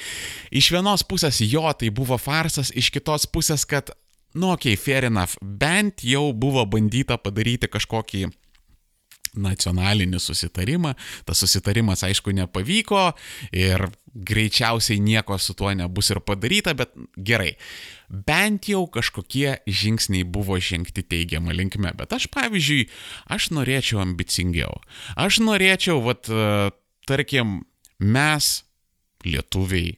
iš 0.52 0.72
vienos 0.74 1.06
pusės 1.08 1.40
jo 1.46 1.64
tai 1.78 1.88
buvo 1.94 2.20
farsas, 2.20 2.74
iš 2.76 2.92
kitos 2.92 3.24
pusės, 3.32 3.64
kad 3.68 3.94
nu 4.34 4.52
okei, 4.52 4.74
okay, 4.74 4.84
fair 4.84 5.08
enough, 5.08 5.36
bent 5.42 6.04
jau 6.06 6.30
buvo 6.32 6.64
bandyta 6.68 7.18
padaryti 7.20 7.70
kažkokį 7.72 8.28
nacionalinį 9.32 10.20
susitarimą. 10.20 10.92
Tas 11.24 11.40
susitarimas 11.42 12.04
aišku 12.04 12.34
nepavyko 12.36 13.12
ir 13.56 13.86
greičiausiai 14.12 15.00
nieko 15.00 15.38
su 15.40 15.56
tuo 15.56 15.72
nebus 15.76 16.10
ir 16.12 16.20
padaryta, 16.20 16.74
bet 16.76 16.92
gerai. 17.16 17.54
Bent 18.12 18.68
jau 18.68 18.84
kažkokie 18.92 19.62
žingsniai 19.64 20.26
buvo 20.28 20.58
žengti 20.60 21.04
teigiamą 21.04 21.56
linkme, 21.56 21.94
bet 21.96 22.12
aš 22.12 22.28
pavyzdžiui, 22.32 22.90
aš 23.32 23.48
norėčiau 23.56 24.02
ambicingiau. 24.04 24.82
Aš 25.16 25.40
norėčiau, 25.46 26.02
vat, 26.04 26.28
tarkim, 27.08 27.62
mes, 27.96 28.52
lietuviai, 29.24 29.96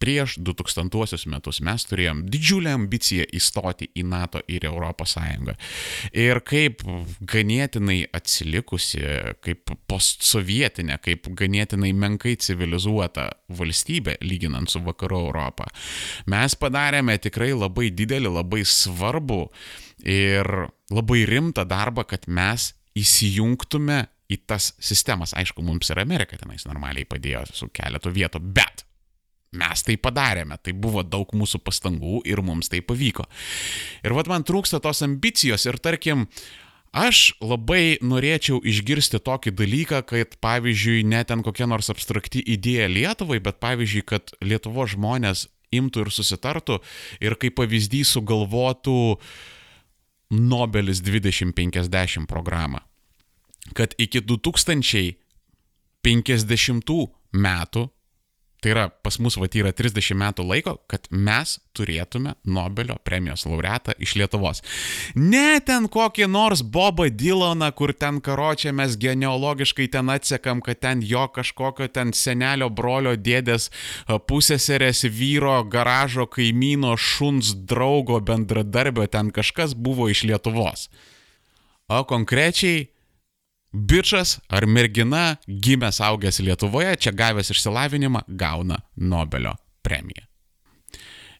prieš 0.00 0.36
2000 0.44 1.28
metus 1.32 1.60
mes 1.64 1.86
turėjom 1.88 2.24
didžiulę 2.30 2.74
ambiciją 2.74 3.26
įstoti 3.36 3.90
į 3.96 4.04
NATO 4.10 4.42
ir 4.50 4.66
ES. 4.68 5.16
Ir 6.12 6.40
kaip 6.46 6.84
ganėtinai 7.20 8.00
atsilikusi, 8.14 9.02
kaip 9.44 9.74
postsovietinė, 9.90 10.98
kaip 11.04 11.28
ganėtinai 11.38 11.92
menkai 11.96 12.36
civilizuota 12.40 13.30
valstybė, 13.48 14.18
lyginant 14.24 14.70
su 14.70 14.82
Vakarų 14.84 15.24
Europą, 15.28 15.68
mes 16.30 16.56
padarėme 16.58 17.16
tikrai 17.22 17.52
labai 17.54 17.90
didelį, 17.94 18.32
labai 18.40 18.64
svarbų 18.68 19.42
ir 20.04 20.50
labai 20.92 21.22
rimtą 21.28 21.64
darbą, 21.68 22.04
kad 22.08 22.26
mes 22.28 22.72
įsijungtume 22.98 24.04
į 24.30 24.40
tas 24.48 24.72
sistemas. 24.82 25.34
Aišku, 25.36 25.62
mums 25.64 25.90
ir 25.92 26.00
Amerika 26.02 26.38
tenais 26.40 26.66
normaliai 26.68 27.06
padėjo 27.08 27.44
su 27.52 27.68
keletu 27.74 28.12
vietų, 28.14 28.40
bet 28.56 28.84
mes 29.54 29.86
tai 29.86 29.96
padarėme, 30.00 30.58
tai 30.62 30.74
buvo 30.74 31.04
daug 31.06 31.30
mūsų 31.34 31.62
pastangų 31.64 32.22
ir 32.28 32.42
mums 32.44 32.70
tai 32.72 32.82
pavyko. 32.84 33.24
Ir 34.04 34.14
vad 34.16 34.30
man 34.30 34.44
trūksta 34.46 34.82
tos 34.84 35.02
ambicijos 35.06 35.66
ir 35.70 35.80
tarkim, 35.82 36.28
Aš 36.94 37.34
labai 37.42 37.98
norėčiau 38.06 38.60
išgirsti 38.62 39.18
tokį 39.26 39.50
dalyką, 39.58 39.98
kad 40.06 40.36
pavyzdžiui, 40.38 41.02
ne 41.10 41.24
ten 41.26 41.42
kokia 41.42 41.66
nors 41.66 41.90
abstrakti 41.90 42.38
idėja 42.54 42.86
Lietuvai, 42.86 43.42
bet 43.42 43.58
pavyzdžiui, 43.58 44.04
kad 44.06 44.30
Lietuvo 44.38 44.86
žmonės 44.86 45.50
imtų 45.74 46.06
ir 46.06 46.10
susitartų 46.14 46.78
ir 47.18 47.34
kaip 47.42 47.58
pavyzdys 47.58 48.14
sugalvotų 48.14 49.18
Nobelis 50.38 51.02
2050 51.02 52.30
programą. 52.30 52.78
Kad 53.74 53.98
iki 53.98 54.22
2050 54.22 55.18
metų 57.34 57.90
Tai 58.64 58.70
yra, 58.72 58.84
pas 58.88 59.18
mus 59.20 59.34
va 59.36 59.44
yra 59.60 59.74
30 59.76 60.16
metų 60.16 60.44
laiko, 60.48 60.72
kad 60.88 61.04
mes 61.12 61.58
turėtume 61.76 62.30
Nobelio 62.48 62.94
premijos 63.04 63.42
laureatą 63.44 63.92
iš 64.00 64.14
Lietuvos. 64.16 64.62
Ne 65.20 65.60
ten 65.60 65.84
kokį 65.92 66.30
nors 66.32 66.62
Bobą 66.64 67.10
Dylaną, 67.12 67.68
kur 67.76 67.92
ten 67.92 68.22
karočią 68.24 68.72
mes 68.72 68.96
genealogiškai 68.96 69.90
ten 69.92 70.08
atsekam, 70.14 70.64
kad 70.64 70.80
ten 70.80 71.04
jo 71.04 71.26
kažkokio 71.28 71.90
ten 71.92 72.14
senelio 72.16 72.70
brolio 72.72 73.12
dėdės 73.20 73.68
pusėserės 74.08 75.04
vyro 75.12 75.58
garažo 75.68 76.24
kaimyno 76.24 76.96
šuns 76.96 77.52
draugo 77.68 78.22
bendradarbio 78.24 79.04
ten 79.12 79.28
kažkas 79.28 79.76
buvo 79.76 80.08
iš 80.08 80.24
Lietuvos. 80.24 80.88
O 81.92 82.00
konkrečiai 82.08 82.93
bičias 83.74 84.38
ar 84.48 84.66
mergina 84.66 85.36
gimęs 85.48 86.00
augęs 86.00 86.38
Lietuvoje, 86.40 86.94
čia 86.96 87.12
gavęs 87.12 87.50
išsilavinimą, 87.50 88.24
gauna 88.28 88.78
Nobelio 88.96 89.56
premiją. 89.82 90.24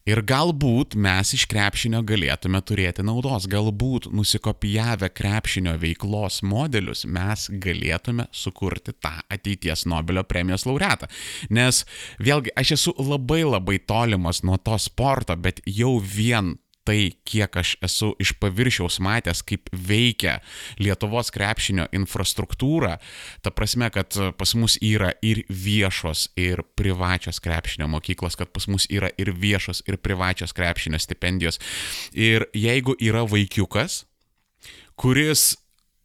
Ir 0.05 0.21
galbūt 0.21 0.99
mes 1.01 1.31
iš 1.33 1.47
krepšinio 1.49 2.03
galėtume 2.05 2.59
turėti 2.69 3.01
naudos, 3.07 3.47
galbūt 3.49 4.11
nusikopijavę 4.13 5.09
krepšinio 5.09 5.79
veiklos 5.81 6.43
modelius 6.45 7.07
mes 7.09 7.47
galėtume 7.49 8.27
sukurti 8.29 8.93
tą 9.01 9.15
ateities 9.33 9.87
Nobelio 9.89 10.27
premijos 10.29 10.67
laureatą. 10.69 11.09
Nes 11.49 11.87
vėlgi 12.21 12.53
aš 12.53 12.75
esu 12.77 12.93
labai 13.01 13.47
labai 13.49 13.79
tolimas 13.81 14.43
nuo 14.45 14.61
to 14.61 14.77
sporto, 14.77 15.39
bet 15.41 15.65
jau 15.65 15.97
vien 15.97 16.53
tai, 16.85 17.15
kiek 17.25 17.57
aš 17.61 17.75
esu 17.85 18.13
iš 18.23 18.35
paviršiaus 18.41 19.01
matęs, 19.05 19.43
kaip 19.47 19.71
veikia 19.73 20.39
Lietuvos 20.81 21.33
krepšinio 21.35 21.89
infrastruktūra, 21.97 22.99
ta 23.43 23.53
prasme, 23.55 23.89
kad 23.95 24.17
pas 24.39 24.55
mus 24.59 24.77
yra 24.85 25.13
ir 25.25 25.45
viešos, 25.49 26.29
ir 26.41 26.65
privačios 26.77 27.41
krepšinio 27.45 27.89
mokyklos, 27.91 28.39
kad 28.41 28.53
pas 28.55 28.69
mus 28.71 28.89
yra 28.93 29.11
ir 29.19 29.33
viešos, 29.33 29.85
ir 29.89 29.99
privačios 29.99 30.55
krepšinio 30.57 31.01
stipendijos. 31.03 31.61
Ir 32.13 32.49
jeigu 32.55 32.97
yra 33.01 33.25
vaikiukas, 33.29 34.05
kuris 35.01 35.55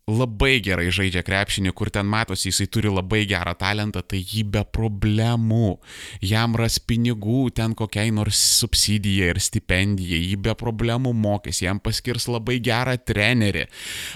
labai 0.09 0.57
gerai 0.63 0.89
žaidžia 0.93 1.23
krepšinį, 1.25 1.73
kur 1.77 1.91
ten 1.93 2.07
matosi, 2.09 2.49
jisai 2.49 2.67
turi 2.71 2.91
labai 2.91 3.23
gerą 3.29 3.53
talentą, 3.59 4.01
tai 4.01 4.21
jį 4.21 4.43
be 4.55 4.63
problemų, 4.65 5.77
jam 6.25 6.57
ras 6.59 6.79
pinigų 6.81 7.49
ten 7.55 7.75
kokiai 7.77 8.11
nors 8.15 8.39
subsidijai 8.59 9.33
ir 9.33 9.41
stipendijai, 9.43 10.21
jį 10.31 10.39
be 10.49 10.55
problemų 10.59 11.13
mokys, 11.15 11.61
jam 11.65 11.81
paskirs 11.83 12.29
labai 12.31 12.59
gerą 12.63 12.97
trenerį. 12.97 13.67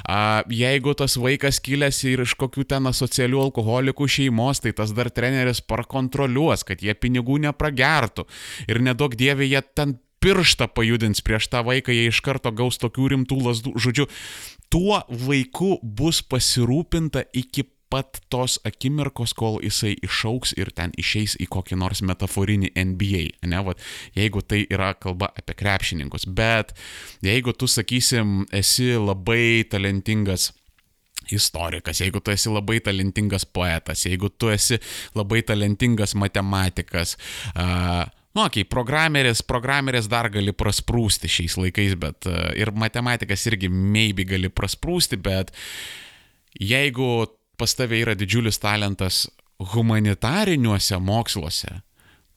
A, 0.09 0.43
jeigu 0.51 0.95
tas 0.97 1.17
vaikas 1.19 1.61
kilęs 1.63 2.03
ir 2.09 2.25
iš 2.25 2.37
kokių 2.39 2.67
ten 2.75 2.89
asocialių 2.89 3.45
alkoholikų 3.47 4.09
šeimos, 4.17 4.63
tai 4.63 4.73
tas 4.77 4.95
dar 4.95 5.11
treneris 5.13 5.63
parkontroliuos, 5.63 6.65
kad 6.67 6.83
jie 6.83 6.95
pinigų 6.97 7.39
nepragertų. 7.47 8.27
Ir 8.67 8.81
nedaug 8.83 9.15
dievė 9.19 9.47
jie 9.49 9.61
ten 9.75 9.97
pirštą 10.23 10.69
pajudins 10.71 11.19
prieš 11.25 11.49
tą 11.51 11.63
vaiką, 11.67 11.91
jie 11.91 12.07
iš 12.07 12.21
karto 12.23 12.51
gaus 12.55 12.79
tokių 12.79 13.11
rimtų 13.13 13.39
lasdų. 13.43 13.73
Žodžiu, 13.83 14.07
tuo 14.73 15.03
vaiku 15.27 15.77
bus 15.85 16.23
pasirūpinta 16.25 17.27
iki 17.37 17.67
pat 17.93 18.17
tos 18.33 18.57
akimirkos, 18.65 19.35
kol 19.37 19.59
jisai 19.61 19.93
išauks 20.01 20.55
ir 20.57 20.71
ten 20.73 20.95
išeis 20.97 21.35
į 21.43 21.45
kokį 21.53 21.77
nors 21.77 22.01
metaforinį 22.01 22.71
NBA. 22.73 23.21
Ne, 23.51 23.59
va, 23.67 23.75
jeigu 24.17 24.41
tai 24.41 24.63
yra 24.65 24.95
kalba 24.97 25.29
apie 25.37 25.53
krepšininkus. 25.59 26.25
Bet 26.25 26.73
jeigu 27.21 27.53
tu, 27.53 27.69
sakysim, 27.69 28.47
esi 28.49 28.95
labai 28.97 29.61
talentingas 29.69 30.49
istorikas, 31.31 32.01
jeigu 32.01 32.19
tu 32.19 32.33
esi 32.33 32.49
labai 32.49 32.79
talentingas 32.83 33.45
poetas, 33.45 34.07
jeigu 34.09 34.31
tu 34.33 34.49
esi 34.49 34.81
labai 35.13 35.43
talentingas 35.45 36.17
matematikas, 36.17 37.13
uh, 37.53 38.09
Nu, 38.33 38.41
okei, 38.41 38.63
okay, 38.63 38.69
programeris, 38.69 39.43
programeris 39.45 40.07
dar 40.09 40.29
gali 40.33 40.53
prasprūsti 40.57 41.29
šiais 41.29 41.57
laikais, 41.59 41.93
bet 42.01 42.25
uh, 42.25 42.49
ir 42.57 42.71
matematikas 42.73 43.45
irgi 43.51 43.69
maybe 43.69 44.25
gali 44.25 44.49
prasprūsti, 44.49 45.19
bet 45.21 45.53
jeigu 46.57 47.27
pas 47.61 47.77
tave 47.77 48.01
yra 48.01 48.15
didžiulis 48.17 48.57
talentas 48.57 49.27
humanitariniuose 49.73 50.97
moksluose, 50.97 51.77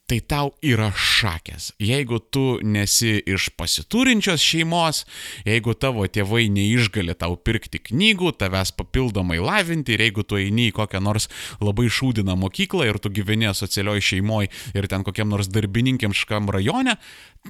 tai 0.06 0.20
tau 0.22 0.52
yra 0.64 0.92
šakės. 0.94 1.72
Jeigu 1.82 2.20
tu 2.32 2.58
nesi 2.62 3.16
iš 3.26 3.48
pasiturinčios 3.58 4.42
šeimos, 4.42 5.02
jeigu 5.46 5.74
tavo 5.74 6.06
tėvai 6.06 6.46
neišgali 6.52 7.16
tau 7.18 7.34
pirkti 7.36 7.80
knygų, 7.90 8.32
tavęs 8.38 8.72
papildomai 8.78 9.40
lavinti 9.42 9.96
ir 9.96 10.04
jeigu 10.06 10.22
tu 10.26 10.38
eini 10.40 10.68
į 10.70 10.76
kokią 10.78 11.02
nors 11.02 11.26
labai 11.60 11.88
šūdiną 11.90 12.36
mokyklą 12.38 12.86
ir 12.86 13.00
tu 13.02 13.10
gyveni 13.10 13.50
socialioj 13.50 14.04
šeimoje 14.04 14.52
ir 14.78 14.88
ten 14.90 15.06
kokiam 15.06 15.32
nors 15.32 15.50
darbininkiamškam 15.50 16.50
rajone, 16.54 16.96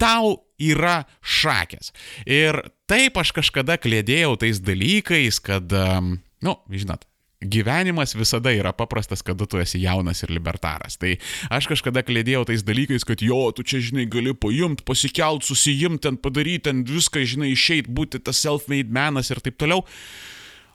tau 0.01 0.39
yra 0.57 1.03
šakės. 1.21 1.93
Ir 2.25 2.63
taip 2.89 3.21
aš 3.21 3.35
kažkada 3.37 3.77
klėdėjau 3.81 4.37
tais 4.41 4.63
dalykais, 4.65 5.43
kad, 5.45 5.69
na, 5.73 6.01
nu, 6.45 6.57
žinot, 6.73 7.05
gyvenimas 7.45 8.15
visada 8.17 8.51
yra 8.55 8.73
paprastas, 8.73 9.23
kada 9.23 9.47
tu 9.47 9.61
esi 9.61 9.81
jaunas 9.83 10.23
ir 10.25 10.33
libertaras. 10.33 10.97
Tai 11.01 11.15
aš 11.53 11.69
kažkada 11.73 12.03
klėdėjau 12.07 12.47
tais 12.49 12.65
dalykais, 12.65 13.05
kad 13.07 13.23
jo, 13.25 13.41
tu 13.57 13.65
čia, 13.67 13.83
žinai, 13.85 14.07
gali 14.11 14.33
paimt, 14.33 14.85
pasikelt, 14.89 15.45
susijimti, 15.45 16.07
ten 16.09 16.17
padaryti, 16.21 16.67
ten 16.71 16.85
viską, 16.89 17.27
žinai, 17.29 17.53
išeit, 17.53 17.91
būti 17.93 18.23
tas 18.25 18.41
self-made 18.41 18.93
menas 18.93 19.31
ir 19.33 19.43
taip 19.45 19.59
toliau. 19.61 19.85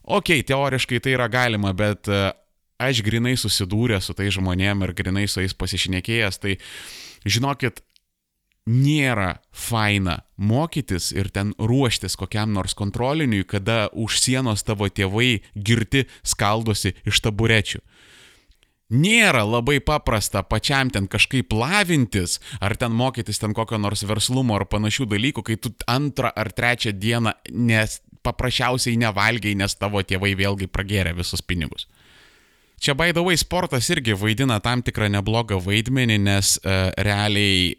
Ok, 0.02 0.34
teoriškai 0.46 1.02
tai 1.02 1.16
yra 1.16 1.28
galima, 1.32 1.74
bet 1.78 2.10
e, 2.10 2.24
aš 2.82 3.02
grinai 3.06 3.36
susidūrę 3.38 4.00
su 4.02 4.16
tai 4.18 4.30
žmonėm 4.34 4.86
ir 4.86 4.94
grinai 4.98 5.28
su 5.30 5.44
jais 5.44 5.58
pasišnekėjęs, 5.58 6.42
tai 6.42 6.58
žinokit, 7.26 7.82
nėra 8.70 9.42
faina 9.52 10.22
mokytis 10.38 11.12
ir 11.16 11.32
ten 11.34 11.54
ruoštis 11.58 12.16
kokiam 12.20 12.54
nors 12.54 12.76
kontroliniui, 12.78 13.44
kada 13.46 13.90
už 13.94 14.20
sienos 14.22 14.64
tavo 14.64 14.90
tėvai 14.90 15.42
girti 15.56 16.06
skaldosi 16.24 16.94
iš 17.06 17.22
taburečių. 17.26 17.82
Nėra 18.92 19.46
labai 19.48 19.80
paprasta 19.80 20.42
pačiam 20.44 20.90
ten 20.92 21.08
kažkaip 21.08 21.54
lavintis, 21.56 22.42
ar 22.60 22.76
ten 22.76 22.92
mokytis 22.92 23.40
ten 23.40 23.54
kokio 23.56 23.80
nors 23.80 24.04
verslumo 24.04 24.58
ar 24.58 24.66
panašių 24.68 25.08
dalykų, 25.14 25.44
kai 25.48 25.56
tu 25.56 25.72
antrą 25.88 26.28
ar 26.36 26.52
trečią 26.52 26.92
dieną 26.92 27.32
nes 27.56 28.02
paprasčiausiai 28.22 29.00
nevalgiai, 29.00 29.56
nes 29.56 29.78
tavo 29.80 30.04
tėvai 30.04 30.36
vėlgi 30.36 30.68
pragėrė 30.68 31.16
visus 31.18 31.42
pinigus. 31.42 31.88
Čia, 32.82 32.96
way, 32.98 33.38
sportas 33.38 33.88
irgi 33.94 34.16
vaidina 34.18 34.60
tam 34.60 34.82
tikrą 34.82 35.08
neblogą 35.14 35.60
vaidmenį, 35.62 36.18
nes 36.18 36.58
uh, 36.60 36.90
realiai 36.98 37.78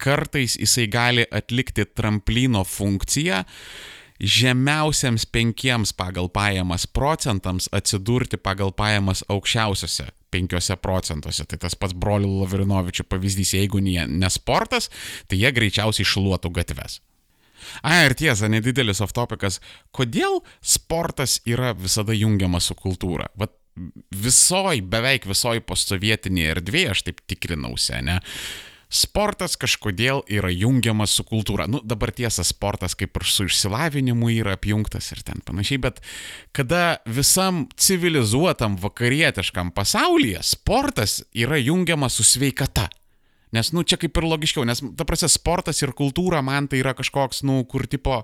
kartais 0.00 0.56
jisai 0.58 0.88
gali 0.90 1.26
atlikti 1.30 1.86
tramplino 1.86 2.64
funkciją 2.64 3.44
žemiausiams 4.20 5.24
penkiems 5.32 5.94
pagal 5.96 6.28
pajamas 6.28 6.84
procentams 6.86 7.70
atsidurti 7.72 8.36
pagal 8.36 8.72
pajamas 8.76 9.24
aukščiausiose 9.32 10.10
5 10.30 10.76
procentuose. 10.82 11.46
Tai 11.48 11.58
tas 11.64 11.74
pats 11.74 11.96
brolių 11.96 12.28
Lavrinovičių 12.42 13.06
pavyzdys, 13.08 13.54
jeigu 13.56 13.80
ne, 13.82 14.04
ne 14.06 14.30
sportas, 14.30 14.90
tai 15.26 15.40
jie 15.40 15.52
greičiausiai 15.56 16.06
šluotų 16.06 16.52
gatves. 16.60 17.00
A, 17.84 18.04
ir 18.06 18.14
tiesa, 18.16 18.48
nedidelis 18.48 19.02
off-topikas, 19.04 19.58
kodėl 19.96 20.40
sportas 20.64 21.38
yra 21.48 21.74
visada 21.76 22.16
jungiamas 22.16 22.70
su 22.70 22.76
kultūra? 22.78 23.28
Vat 23.40 23.52
visoj, 24.12 24.80
beveik 24.90 25.28
visoj 25.28 25.60
postsovietinėje 25.68 26.56
erdvėje, 26.56 26.90
aš 26.94 27.04
taip 27.08 27.22
tikrinausi, 27.30 28.00
ne? 28.04 28.18
Sportas 28.90 29.56
kažkodėl 29.60 30.24
yra 30.28 30.50
jungiamas 30.52 31.14
su 31.16 31.24
kultūra. 31.26 31.68
Nu, 31.70 31.80
dabar 31.86 32.12
tiesa, 32.14 32.44
sportas 32.46 32.96
kaip 32.98 33.16
ir 33.16 33.26
su 33.30 33.46
išsilavinimu 33.48 34.32
yra 34.34 34.56
apjungtas 34.58 35.12
ir 35.14 35.22
ten 35.26 35.42
panašiai, 35.46 35.80
bet 35.86 36.02
kada 36.56 36.98
visam 37.06 37.64
civilizuotam 37.78 38.76
vakarietiškam 38.82 39.72
pasaulyje 39.76 40.42
sportas 40.44 41.20
yra 41.32 41.60
jungiamas 41.62 42.18
su 42.18 42.26
sveikata. 42.26 42.90
Nes, 43.50 43.72
nu, 43.74 43.82
čia 43.82 43.98
kaip 43.98 44.14
ir 44.14 44.26
logiškiau, 44.30 44.62
nes, 44.62 44.78
ta 44.94 45.04
prasme, 45.06 45.26
sportas 45.30 45.80
ir 45.82 45.90
kultūra 45.96 46.38
man 46.46 46.68
tai 46.70 46.78
yra 46.84 46.92
kažkoks, 46.94 47.42
nu, 47.42 47.64
kur 47.66 47.82
tipo, 47.90 48.20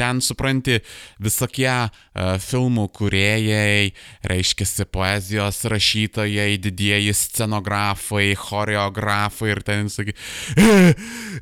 ten 0.00 0.22
supranti 0.24 0.78
visokie 1.20 1.68
uh, 1.68 2.38
filmų 2.40 2.86
kuriejai, 2.96 3.92
reiškia, 4.24 4.64
poezijos 4.88 5.60
rašytojai, 5.68 6.56
didieji 6.62 7.12
scenografai, 7.16 8.32
choreografai 8.38 9.50
ir 9.52 9.60
ten, 9.66 9.90
sakai, 9.92 10.16
e, 10.56 10.94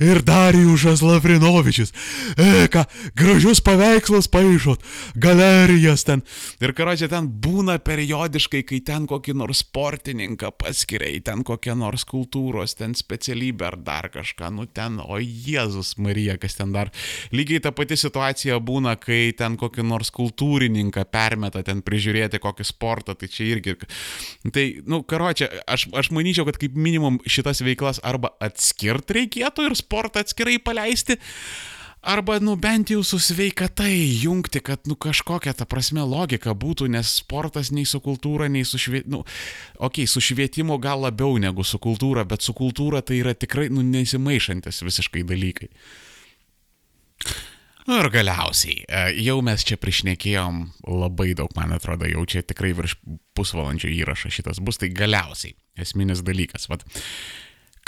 ir 0.02 0.22
Darijušas 0.26 1.04
Lavrinovičius, 1.06 1.94
e, 2.34 2.66
ką, 2.72 2.82
gražius 3.14 3.62
paveikslus 3.62 4.26
paaišot, 4.32 4.82
galerijas 5.14 6.02
ten. 6.08 6.24
Ir 6.58 6.74
karočią 6.74 7.10
ten 7.14 7.30
būna 7.30 7.78
periodiškai, 7.78 8.64
kai 8.66 8.82
ten 8.82 9.06
kokį 9.10 9.38
nors 9.38 9.62
sportininką 9.62 10.50
paskiria, 10.58 11.14
ten 11.30 11.46
kokią 11.46 11.78
nors 11.78 12.02
kultūros, 12.08 12.74
ten 12.78 12.98
specialią 12.98 13.19
specialybę 13.20 13.66
ar 13.66 13.76
dar 13.76 14.10
kažką, 14.10 14.50
nu 14.50 14.66
ten, 14.66 15.00
o 15.00 15.18
Jėzus 15.20 15.98
Marija, 15.98 16.38
kas 16.40 16.56
ten 16.56 16.72
dar. 16.72 16.90
Lygiai 17.32 17.60
ta 17.60 17.70
pati 17.72 17.96
situacija 17.96 18.56
būna, 18.58 18.96
kai 18.96 19.32
ten 19.36 19.56
kokį 19.60 19.84
nors 19.84 20.10
kultūrininką 20.10 21.04
permeta 21.12 21.62
ten 21.62 21.82
prižiūrėti 21.82 22.40
kokį 22.40 22.64
sportą, 22.64 23.14
tai 23.14 23.28
čia 23.28 23.50
irgi. 23.52 23.76
Tai, 24.52 24.64
nu, 24.88 25.02
karočią, 25.04 25.50
aš, 25.68 25.90
aš 25.92 26.10
manyčiau, 26.10 26.46
kad 26.48 26.56
kaip 26.60 26.74
minimum 26.74 27.20
šitas 27.26 27.60
veiklas 27.60 28.00
arba 28.02 28.32
atskirt 28.40 29.10
reikėtų 29.10 29.68
ir 29.68 29.76
sportą 29.76 30.24
atskirai 30.24 30.58
paleisti. 30.58 31.20
Arba, 32.00 32.38
nu, 32.40 32.54
bent 32.56 32.88
jau 32.88 33.02
su 33.04 33.18
sveikatai 33.20 33.92
jungti, 34.22 34.62
kad, 34.64 34.86
nu, 34.88 34.96
kažkokia 34.96 35.52
ta 35.52 35.66
prasme 35.68 36.00
logika 36.00 36.54
būtų, 36.56 36.88
nes 36.88 37.10
sportas 37.20 37.68
nei 37.76 37.84
su 37.84 38.00
kultūra, 38.00 38.48
nei 38.48 38.64
su 38.64 38.80
švietimu, 38.80 39.18
nu, 39.18 39.20
okei, 39.76 40.06
okay, 40.06 40.08
su 40.08 40.22
švietimu 40.24 40.78
gal 40.80 41.04
labiau 41.04 41.36
negu 41.36 41.64
su 41.64 41.76
kultūra, 41.76 42.24
bet 42.24 42.40
su 42.40 42.56
kultūra 42.56 43.02
tai 43.04 43.20
yra 43.20 43.36
tikrai, 43.36 43.68
nu, 43.68 43.84
nesimaišantis 43.84 44.80
visiškai 44.86 45.26
dalykai. 45.28 45.68
Nu 47.90 47.98
ir 48.00 48.08
galiausiai, 48.12 48.80
e, 48.86 49.04
jau 49.24 49.36
mes 49.44 49.64
čia 49.66 49.76
prišnekėjom 49.80 50.58
labai 50.88 51.34
daug, 51.36 51.52
man 51.56 51.76
atrodo, 51.76 52.08
jau 52.08 52.24
čia 52.28 52.40
tikrai 52.46 52.72
virš 52.76 52.96
pusvalandžio 53.36 53.92
įrašas 53.92 54.40
šitas 54.40 54.60
bus, 54.64 54.80
tai 54.80 54.88
galiausiai 54.94 55.52
esminis 55.80 56.24
dalykas. 56.24 56.68
Vat, 56.72 56.84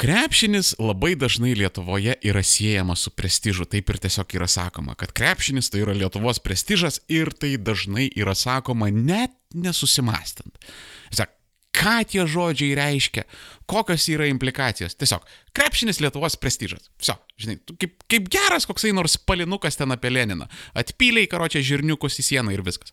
Krepšinis 0.03 0.73
labai 0.83 1.13
dažnai 1.15 1.53
Lietuvoje 1.55 2.17
yra 2.27 2.41
siejamas 2.43 3.05
su 3.07 3.11
prestižu, 3.15 3.69
taip 3.71 3.91
ir 3.93 4.01
tiesiog 4.03 4.33
yra 4.35 4.49
sakoma, 4.51 4.97
kad 4.99 5.13
krepšinis 5.15 5.71
tai 5.71 5.85
yra 5.85 5.95
Lietuvos 5.95 6.41
prestižas 6.43 6.99
ir 7.07 7.31
tai 7.31 7.53
dažnai 7.55 8.09
yra 8.19 8.35
sakoma 8.35 8.89
net 8.91 9.37
nesusimastant. 9.55 10.59
Sak, 11.15 11.31
ką 11.71 11.95
tie 12.11 12.27
žodžiai 12.27 12.75
reiškia, 12.81 13.23
kokios 13.71 14.09
yra 14.11 14.27
implikacijos. 14.27 14.99
Tiesiog, 14.99 15.23
krepšinis 15.55 16.03
Lietuvos 16.03 16.35
prestižas. 16.35 16.91
Viso, 16.99 17.15
žinai, 17.39 17.61
kaip, 17.71 17.95
kaip 18.11 18.27
geras 18.35 18.67
koksai 18.67 18.91
nors 18.97 19.15
palinukas 19.23 19.79
ten 19.79 19.95
apie 19.95 20.11
Leniną. 20.11 20.51
Atpyliai 20.75 21.31
karočią 21.31 21.63
žirniukus 21.71 22.19
į 22.19 22.27
sieną 22.33 22.59
ir 22.59 22.67
viskas. 22.67 22.91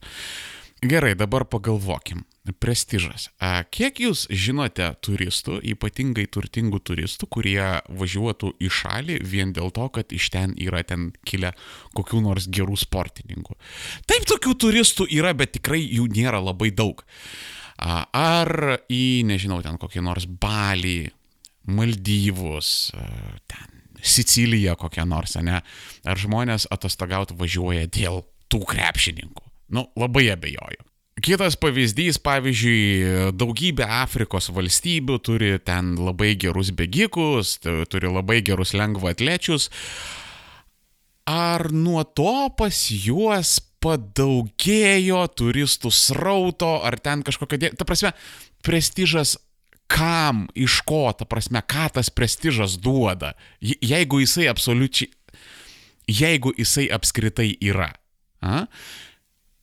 Gerai, 0.80 1.16
dabar 1.16 1.44
pagalvokim. 1.44 2.24
Prestižas. 2.64 3.28
Kiek 3.70 4.00
jūs 4.02 4.24
žinote 4.32 4.88
turistų, 5.06 5.60
ypatingai 5.76 6.24
turtingų 6.32 6.80
turistų, 6.88 7.28
kurie 7.30 7.60
važiuotų 7.94 8.54
į 8.64 8.70
šalį 8.74 9.18
vien 9.28 9.52
dėl 9.54 9.70
to, 9.76 9.86
kad 9.94 10.16
iš 10.16 10.30
ten 10.34 10.56
yra 10.58 10.80
ten 10.88 11.12
kilę 11.28 11.52
kokių 12.00 12.24
nors 12.26 12.48
gerų 12.50 12.80
sportininkų? 12.80 13.58
Taip, 14.10 14.26
tokių 14.32 14.56
turistų 14.66 15.06
yra, 15.14 15.36
bet 15.38 15.52
tikrai 15.60 15.82
jų 15.84 16.08
nėra 16.16 16.40
labai 16.42 16.72
daug. 16.72 17.04
Ar 17.78 18.80
į, 18.90 19.28
nežinau, 19.30 19.60
ten 19.62 19.78
kokį 19.78 20.02
nors 20.08 20.26
Balį, 20.26 21.12
Maldyvus, 21.70 22.72
ten 23.52 23.78
Siciliją 24.00 24.80
kokią 24.80 25.06
nors, 25.06 25.36
ne? 25.44 25.60
Ar 26.08 26.24
žmonės 26.24 26.70
atostogauti 26.72 27.38
važiuoja 27.38 27.86
dėl 27.92 28.24
tų 28.50 28.64
krepšininkų? 28.74 29.49
Nu, 29.74 29.88
labai 30.00 30.30
abejoju. 30.34 30.86
Kitas 31.20 31.58
pavyzdys, 31.60 32.16
pavyzdžiui, 32.24 33.34
daugybė 33.36 33.84
Afrikos 33.84 34.48
valstybių 34.56 35.18
turi 35.20 35.50
ten 35.60 35.98
labai 36.00 36.32
gerus 36.40 36.72
bėgikus, 36.72 37.58
turi 37.62 38.12
labai 38.12 38.40
gerus 38.46 38.72
lengvaatlečius. 38.78 39.68
Ar 41.30 41.68
nuo 41.76 42.06
to 42.08 42.48
pas 42.58 42.86
juos 42.94 43.58
padaugėjo 43.84 45.26
turistų 45.40 45.92
srauto, 45.94 46.78
ar 46.88 46.98
ten 47.04 47.24
kažkokia... 47.28 47.60
Dė... 47.60 47.74
Ta 47.76 47.88
prasme, 47.88 48.14
prestižas 48.66 49.36
kam, 49.90 50.46
iš 50.56 50.80
ko, 50.88 51.10
ta 51.18 51.28
prasme, 51.28 51.62
ką 51.66 51.90
tas 51.98 52.12
prestižas 52.14 52.78
duoda, 52.82 53.34
jeigu 53.60 54.22
jisai 54.22 54.48
absoliučiai, 54.52 55.12
jeigu 56.10 56.54
jisai 56.58 56.88
apskritai 56.94 57.52
yra. 57.60 57.92
A? 58.40 58.68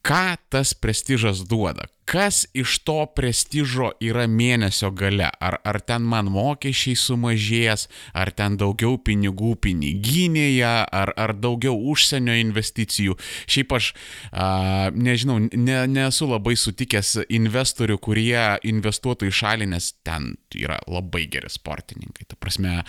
Ką 0.06 0.36
tas 0.48 0.74
prestižas 0.78 1.42
duoda, 1.50 1.88
kas 2.06 2.46
iš 2.54 2.78
to 2.86 3.00
prestižo 3.16 3.90
yra 4.02 4.26
mėnesio 4.30 4.92
gale, 4.94 5.26
ar, 5.42 5.58
ar 5.66 5.80
ten 5.82 6.06
man 6.06 6.30
mokesčiai 6.30 6.94
sumažės, 6.98 7.88
ar 8.14 8.30
ten 8.30 8.54
daugiau 8.60 8.94
pinigų 9.02 9.56
piniginėje, 9.66 10.70
ar, 10.86 11.12
ar 11.18 11.34
daugiau 11.34 11.74
užsienio 11.90 12.36
investicijų. 12.44 13.18
Šiaip 13.50 13.74
aš, 13.78 13.90
a, 14.30 14.46
nežinau, 14.94 15.40
ne, 15.50 15.82
nesu 15.90 16.30
labai 16.30 16.54
sutikęs 16.60 17.26
investorių, 17.26 17.98
kurie 17.98 18.38
investuotų 18.70 19.32
į 19.32 19.36
šalį, 19.42 19.70
nes 19.74 19.92
ten 20.06 20.36
yra 20.54 20.78
labai 20.86 21.26
geri 21.30 21.50
sportininkai. 21.50 22.30
Ta 22.30 22.38
prasme, 22.38 22.80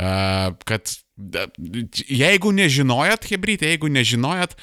a, 0.00 0.52
kad 0.64 0.96
Jeigu 2.08 2.50
nežinojot, 2.56 3.26
Hebrytė, 3.28 3.68
jeigu 3.68 3.90
nežinojot, 3.92 4.54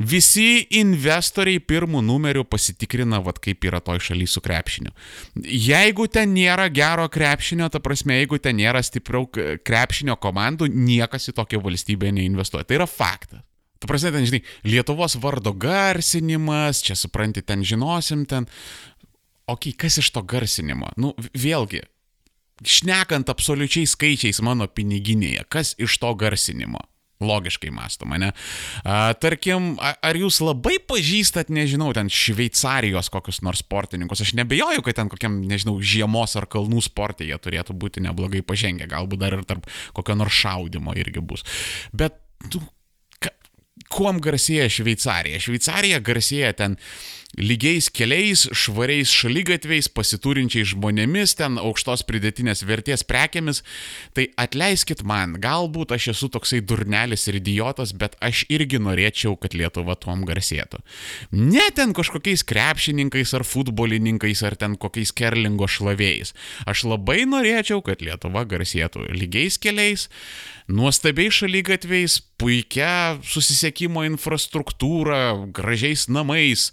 visi 0.00 0.62
investoriai 0.80 1.60
pirmų 1.60 2.00
numerių 2.06 2.46
pasitikrina, 2.48 3.18
vad 3.20 3.36
kaip 3.44 3.49
yra 3.58 3.80
toj 3.84 3.98
šaly 4.10 4.26
su 4.30 4.42
krepšiniu. 4.44 4.92
Jeigu 5.42 6.06
ten 6.12 6.34
nėra 6.36 6.68
gero 6.72 7.08
krepšinio, 7.10 7.70
ta 7.72 7.80
prasme, 7.82 8.20
jeigu 8.20 8.38
ten 8.38 8.58
nėra 8.60 8.82
stipriau 8.84 9.26
krepšinio 9.30 10.16
komandų, 10.20 10.70
niekas 10.70 11.30
į 11.32 11.36
tokią 11.40 11.62
valstybę 11.64 12.12
neinvestuoja. 12.14 12.68
Tai 12.68 12.82
yra 12.82 12.88
faktas. 12.90 13.42
Tu 13.80 13.88
prasme, 13.88 14.12
ten, 14.12 14.26
žinai, 14.28 14.42
Lietuvos 14.68 15.16
vardo 15.16 15.54
garsinimas, 15.56 16.82
čia 16.84 16.92
supranti, 17.00 17.40
ten 17.40 17.64
žinosim, 17.64 18.26
ten. 18.28 18.44
Ok, 19.48 19.72
kas 19.80 19.96
iš 20.02 20.12
to 20.12 20.20
garsinimo? 20.22 20.92
Nu, 21.00 21.14
vėlgi, 21.32 21.80
šnekant 22.60 23.32
absoliučiai 23.32 23.88
skaičiais 23.88 24.42
mano 24.44 24.68
piniginėje, 24.68 25.46
kas 25.48 25.72
iš 25.80 25.96
to 26.02 26.12
garsinimo? 26.14 26.84
Logiškai 27.20 27.70
mąstoma, 27.74 28.16
ne? 28.18 28.30
A, 28.80 29.12
tarkim, 29.20 29.74
ar 29.80 30.16
jūs 30.16 30.40
labai 30.40 30.78
pažįstat, 30.88 31.52
nežinau, 31.52 31.90
ten 31.96 32.08
Šveicarijos 32.08 33.12
kokius 33.12 33.42
nors 33.44 33.60
sportininkus? 33.60 34.24
Aš 34.24 34.32
nebejoju, 34.38 34.84
kad 34.86 34.96
ten 34.96 35.12
kokiam, 35.12 35.36
nežinau, 35.44 35.76
žiemos 35.84 36.36
ar 36.40 36.48
kalnų 36.50 36.80
sportė 36.86 37.28
jie 37.28 37.36
turėtų 37.36 37.76
būti 37.76 38.04
neblogai 38.06 38.40
pažengę, 38.46 38.88
galbūt 38.88 39.20
dar 39.20 39.36
ir 39.36 39.44
tarp 39.48 39.68
kokio 39.96 40.16
nors 40.16 40.32
šaudimo 40.40 40.96
irgi 40.96 41.20
bus. 41.20 41.44
Bet, 41.92 42.16
tu, 42.48 42.62
ka, 43.20 43.34
kuom 43.92 44.22
garsėja 44.24 44.70
Šveicarija? 44.72 45.42
Šveicarija 45.44 46.00
garsėja 46.00 46.54
ten 46.56 46.80
lygiais 47.38 47.86
keliais, 47.94 48.48
švariais 48.56 49.10
šalygatviais, 49.14 49.86
pasiturinčiais 49.94 50.72
žmonėmis, 50.72 51.36
ten 51.38 51.60
aukštos 51.62 52.02
pridėtinės 52.08 52.64
vertės 52.66 53.04
prekiamis, 53.06 53.62
tai 54.16 54.28
atleiskit 54.40 55.04
man, 55.06 55.36
galbūt 55.42 55.94
aš 55.94 56.10
esu 56.14 56.30
toksai 56.32 56.58
durnelis 56.66 57.28
ir 57.30 57.38
idiotas, 57.38 57.94
bet 57.94 58.16
aš 58.24 58.42
irgi 58.50 58.80
norėčiau, 58.82 59.36
kad 59.38 59.54
Lietuva 59.54 59.94
tuom 60.00 60.24
garsėtų. 60.26 60.82
Ne 61.36 61.68
ten 61.76 61.94
kažkokiais 61.94 62.42
krepšininkais 62.46 63.34
ar 63.38 63.46
futbolininkais 63.46 64.42
ar 64.46 64.58
ten 64.58 64.74
kokiais 64.80 65.14
kerlingo 65.14 65.70
šlavėjais. 65.70 66.34
Aš 66.66 66.84
labai 66.90 67.22
norėčiau, 67.30 67.78
kad 67.86 68.02
Lietuva 68.02 68.42
garsėtų 68.48 69.06
lygiais 69.14 69.60
keliais, 69.62 70.08
nuostabiai 70.70 71.30
šalygatviais, 71.34 72.20
puikia 72.40 73.20
susisiekimo 73.26 74.02
infrastruktūra, 74.08 75.50
gražiais 75.54 76.06
namais, 76.08 76.70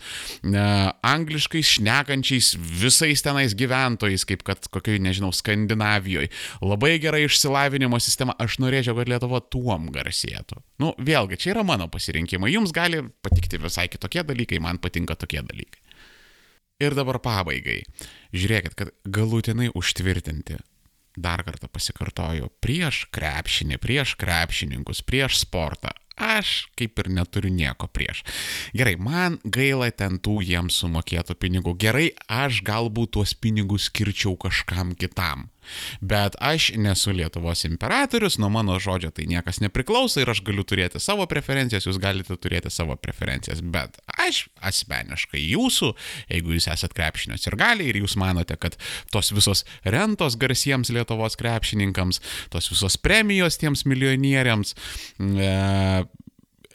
angliškai 0.56 1.64
šnekančiais 1.66 2.54
visais 2.58 3.24
tenais 3.26 3.56
gyventojais, 3.58 4.24
kaip 4.30 4.46
kad 4.48 4.70
kokiai, 4.72 5.02
nežinau, 5.04 5.34
Skandinavijoje. 5.36 6.30
Labai 6.62 6.96
gera 7.04 7.20
išsilavinimo 7.24 8.00
sistema, 8.04 8.36
aš 8.40 8.60
norėčiau, 8.64 8.96
kad 9.00 9.12
Lietuva 9.12 9.42
tuom 9.42 9.90
garsėtų. 9.96 10.62
Nu, 10.84 10.94
vėlgi, 11.00 11.42
čia 11.42 11.56
yra 11.56 11.66
mano 11.68 11.90
pasirinkimai. 11.92 12.54
Jums 12.54 12.72
gali 12.76 13.04
patikti 13.26 13.60
visai 13.62 13.90
kitokie 13.92 14.24
dalykai, 14.28 14.62
man 14.64 14.80
patinka 14.80 15.18
tokie 15.20 15.42
dalykai. 15.42 15.84
Ir 16.84 16.94
dabar 16.94 17.18
pabaigai. 17.24 17.82
Žiūrėkit, 18.38 18.78
kad 18.78 18.94
galutinai 19.10 19.72
užtvirtinti 19.74 20.60
dar 21.18 21.42
kartą 21.42 21.66
pasikartoju, 21.74 22.52
prieš 22.62 23.08
krepšinį, 23.10 23.80
prieš 23.82 24.14
krepšininkus, 24.22 25.02
prieš 25.02 25.42
sportą 25.42 25.96
aš 26.18 26.68
kaip 26.78 27.00
ir 27.00 27.10
neturiu 27.14 27.54
nieko 27.54 27.88
prieš. 27.88 28.24
Gerai, 28.78 28.98
man 29.00 29.38
gaila 29.46 29.90
ten 29.92 30.20
tų 30.20 30.42
jiems 30.46 30.82
sumokėtų 30.82 31.38
pinigų. 31.40 31.78
Gerai, 31.80 32.10
aš 32.28 32.64
galbūt 32.68 33.16
tuos 33.18 33.36
pinigus 33.38 33.88
skirčiau 33.92 34.36
kažkam 34.42 34.96
kitam. 34.98 35.48
Bet 36.02 36.38
aš 36.44 36.72
nesu 36.78 37.14
Lietuvos 37.16 37.66
imperatorius, 37.68 38.38
nuo 38.42 38.50
mano 38.54 38.78
žodžio 38.82 39.12
tai 39.16 39.28
niekas 39.30 39.62
nepriklauso 39.64 40.22
ir 40.22 40.32
aš 40.32 40.44
galiu 40.46 40.66
turėti 40.68 41.02
savo 41.04 41.26
preferencijas, 41.30 41.88
jūs 41.90 42.00
galite 42.02 42.38
turėti 42.38 42.72
savo 42.74 42.98
preferencijas. 43.00 43.62
Bet 43.62 44.00
aš 44.18 44.46
asmeniškai 44.66 45.42
jūsų, 45.44 45.94
jeigu 46.34 46.56
jūs 46.58 46.70
esat 46.74 46.96
krepšinio 46.98 47.40
ir 47.40 47.58
gali 47.60 47.90
ir 47.90 48.02
jūs 48.02 48.18
manote, 48.20 48.58
kad 48.60 48.78
tos 49.14 49.32
visos 49.36 49.66
rentos 49.86 50.38
garsiems 50.40 50.92
Lietuvos 50.94 51.38
krepšininkams, 51.40 52.22
tos 52.54 52.72
visos 52.72 52.98
premijos 53.02 53.60
tiems 53.62 53.86
milijonieriams, 53.88 54.74
e, 55.18 55.52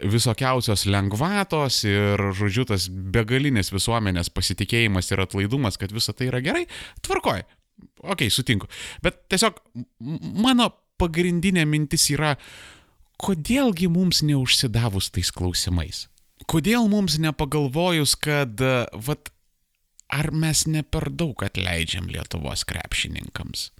visokiausios 0.03 0.87
lengvatos 0.91 1.83
ir, 1.87 2.23
žodžiu, 2.37 2.67
tas 2.73 2.89
begalinis 2.91 3.73
visuomenės 3.75 4.33
pasitikėjimas 4.35 5.11
ir 5.13 5.23
atlaidumas, 5.25 5.79
kad 5.81 5.95
visa 5.95 6.15
tai 6.17 6.31
yra 6.33 6.43
gerai, 6.45 6.65
tvarkoj. 7.07 7.45
Ok, 8.03 8.27
sutinku. 8.31 8.69
Bet 9.03 9.25
tiesiog 9.31 9.61
mano 10.43 10.71
pagrindinė 11.01 11.65
mintis 11.69 12.09
yra, 12.15 12.35
kodėlgi 13.23 13.89
mums 13.93 14.23
neužsidavus 14.27 15.11
tais 15.15 15.31
klausimais? 15.35 16.07
Kodėl 16.51 16.89
mums 16.91 17.21
nepagalvojus, 17.23 18.17
kad, 18.19 18.59
vat, 19.07 19.31
ar 20.11 20.33
mes 20.35 20.65
ne 20.67 20.83
per 20.83 21.09
daug 21.15 21.45
atleidžiam 21.47 22.11
Lietuvos 22.11 22.67
krepšininkams? 22.69 23.71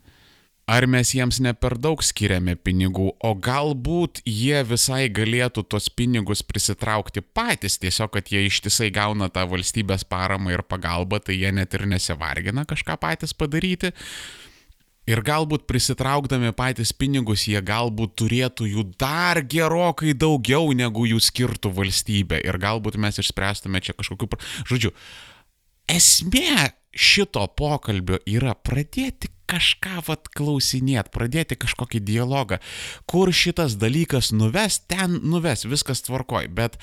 Ar 0.71 0.87
mes 0.87 1.11
jiems 1.11 1.41
ne 1.43 1.51
per 1.59 1.75
daug 1.75 2.05
skiriame 2.07 2.55
pinigų, 2.55 3.09
o 3.19 3.33
galbūt 3.35 4.21
jie 4.23 4.61
visai 4.63 5.09
galėtų 5.11 5.65
tos 5.67 5.89
pinigus 5.91 6.45
prisitraukti 6.47 7.25
patys, 7.35 7.81
tiesiog 7.83 8.13
kad 8.15 8.31
jie 8.31 8.45
ištisai 8.47 8.93
gauna 8.95 9.27
tą 9.27 9.43
valstybės 9.51 10.07
paramą 10.07 10.55
ir 10.55 10.63
pagalbą, 10.63 11.19
tai 11.19 11.41
jie 11.41 11.51
net 11.51 11.75
ir 11.75 11.89
nesivargina 11.91 12.63
kažką 12.69 12.95
patys 13.03 13.35
padaryti. 13.35 13.91
Ir 15.11 15.19
galbūt 15.27 15.65
prisitraukdami 15.67 16.53
patys 16.55 16.93
pinigus, 16.95 17.49
jie 17.51 17.59
galbūt 17.59 18.15
turėtų 18.23 18.69
jų 18.71 18.85
dar 19.03 19.41
gerokai 19.43 20.15
daugiau, 20.15 20.71
negu 20.79 21.09
jų 21.11 21.19
skirtų 21.19 21.73
valstybė. 21.75 22.39
Ir 22.47 22.61
galbūt 22.63 23.01
mes 23.03 23.19
išspręstume 23.19 23.83
čia 23.83 23.97
kažkokiu... 23.99 24.39
Žodžiu, 24.71 24.95
esmė 25.91 26.71
šito 26.93 27.45
pokalbio 27.57 28.21
yra 28.29 28.55
pradėti 28.55 29.31
kažką 29.53 30.05
vat 30.07 30.31
klausinėt, 30.33 31.11
pradėti 31.13 31.59
kažkokį 31.61 32.01
dialogą, 32.05 32.61
kur 33.09 33.33
šitas 33.37 33.77
dalykas 33.81 34.33
nuves, 34.33 34.81
ten 34.89 35.19
nuves, 35.29 35.67
viskas 35.69 36.05
tvarkoj, 36.07 36.49
bet 36.53 36.79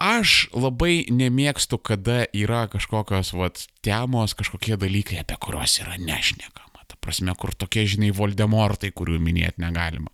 aš 0.00 0.50
labai 0.56 1.06
nemėgstu, 1.12 1.80
kada 1.80 2.24
yra 2.36 2.66
kažkokios 2.72 3.32
vat 3.36 3.64
temos, 3.84 4.36
kažkokie 4.36 4.76
dalykai, 4.80 5.22
apie 5.22 5.40
kuriuos 5.40 5.80
yra 5.84 5.96
nešnekama. 6.00 6.84
Ta 6.90 6.98
prasme, 7.00 7.32
kur 7.38 7.54
tokie, 7.54 7.86
žinai, 7.88 8.10
Voldemortai, 8.16 8.90
kurių 8.92 9.20
minėti 9.22 9.62
negalima. 9.62 10.10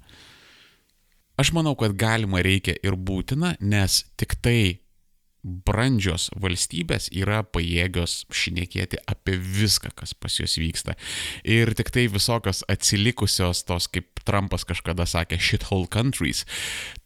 Aš 1.40 1.52
manau, 1.56 1.74
kad 1.76 1.94
galima 1.98 2.40
reikia 2.44 2.76
ir 2.84 2.96
būtina, 2.96 3.56
nes 3.60 4.04
tik 4.16 4.38
tai 4.40 4.85
brandžios 5.46 6.28
valstybės 6.42 7.08
yra 7.14 7.42
pajėgios 7.46 8.24
šnekėti 8.34 8.98
apie 9.06 9.36
viską, 9.38 9.92
kas 9.94 10.14
pas 10.18 10.40
juos 10.40 10.58
vyksta. 10.58 10.96
Ir 11.46 11.70
tik 11.78 11.92
tai 11.94 12.08
visokios 12.10 12.64
atsilikusios 12.72 13.62
tos, 13.68 13.86
kaip 13.92 14.24
Trumpas 14.26 14.66
kažkada 14.66 15.06
sakė, 15.06 15.38
shithole 15.38 15.86
countries, 15.86 16.42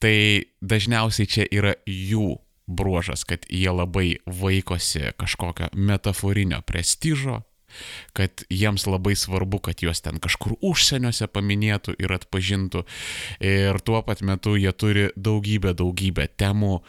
tai 0.01 0.49
dažniausiai 0.64 1.28
čia 1.28 1.45
yra 1.53 1.76
jų 1.84 2.38
bruožas, 2.70 3.26
kad 3.28 3.45
jie 3.51 3.70
labai 3.74 4.16
vaikosi 4.26 5.12
kažkokio 5.20 5.72
metaforinio 5.74 6.62
prestižo, 6.64 7.43
kad 8.16 8.45
jiems 8.51 8.86
labai 8.86 9.14
svarbu, 9.18 9.61
kad 9.68 9.82
juos 9.84 10.03
ten 10.03 10.18
kažkur 10.22 10.57
užsieniuose 10.64 11.28
paminėtų 11.30 11.95
ir 12.03 12.14
atpažintų. 12.16 12.84
Ir 13.47 13.78
tuo 13.86 14.03
pat 14.07 14.24
metu 14.26 14.57
jie 14.59 14.72
turi 14.72 15.09
daugybę, 15.16 15.74
daugybę 15.78 16.26
temų, 16.41 16.80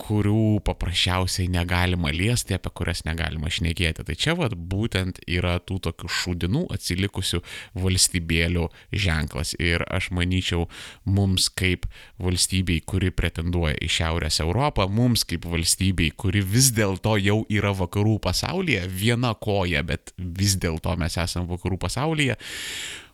kurių 0.00 0.58
paprasčiausiai 0.66 1.46
negalima 1.52 2.10
liesti, 2.10 2.56
apie 2.56 2.72
kurias 2.74 3.04
negalima 3.06 3.50
šnekėti. 3.52 4.02
Tai 4.06 4.16
čia 4.18 4.34
vad 4.38 4.56
būtent 4.58 5.20
yra 5.30 5.56
tų 5.62 5.78
tokių 5.86 6.10
šudinų 6.10 6.64
atsilikusių 6.74 7.40
valstybėlių 7.78 8.66
ženklas. 8.90 9.54
Ir 9.62 9.84
aš 9.86 10.10
manyčiau, 10.16 10.66
mums 11.06 11.46
kaip 11.54 11.86
valstybei, 12.22 12.80
kuri 12.82 13.12
pretenduoja 13.14 13.76
į 13.78 13.90
Šiaurės 13.98 14.40
Europą, 14.42 14.88
mums 14.90 15.22
kaip 15.28 15.46
valstybei, 15.50 16.10
kuri 16.10 16.42
vis 16.42 16.72
dėlto 16.74 17.14
jau 17.22 17.42
yra 17.52 17.74
vakarų 17.76 18.18
pasaulyje, 18.24 18.88
viena 18.90 19.34
koja, 19.38 19.84
bet 19.86 20.14
vis 20.18 20.58
dėlto 20.58 20.98
mes 20.98 21.18
esame 21.22 21.46
vakarų 21.54 21.78
pasaulyje, 21.86 22.38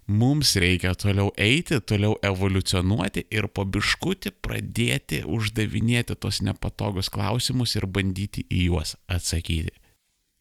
mums 0.06 0.54
reikia 0.56 0.94
toliau 0.94 1.32
eiti, 1.38 1.80
toliau 1.80 2.16
evoliucionuoti 2.22 3.26
ir 3.30 3.48
po 3.48 3.64
biškutį 3.64 4.32
pradėti 4.42 5.22
uždavinėti 5.26 6.16
tos 6.16 6.40
nepatogus 6.46 7.10
klausimus 7.12 7.76
ir 7.76 7.86
bandyti 7.86 8.46
į 8.50 8.70
juos 8.70 8.96
atsakyti. 9.08 9.74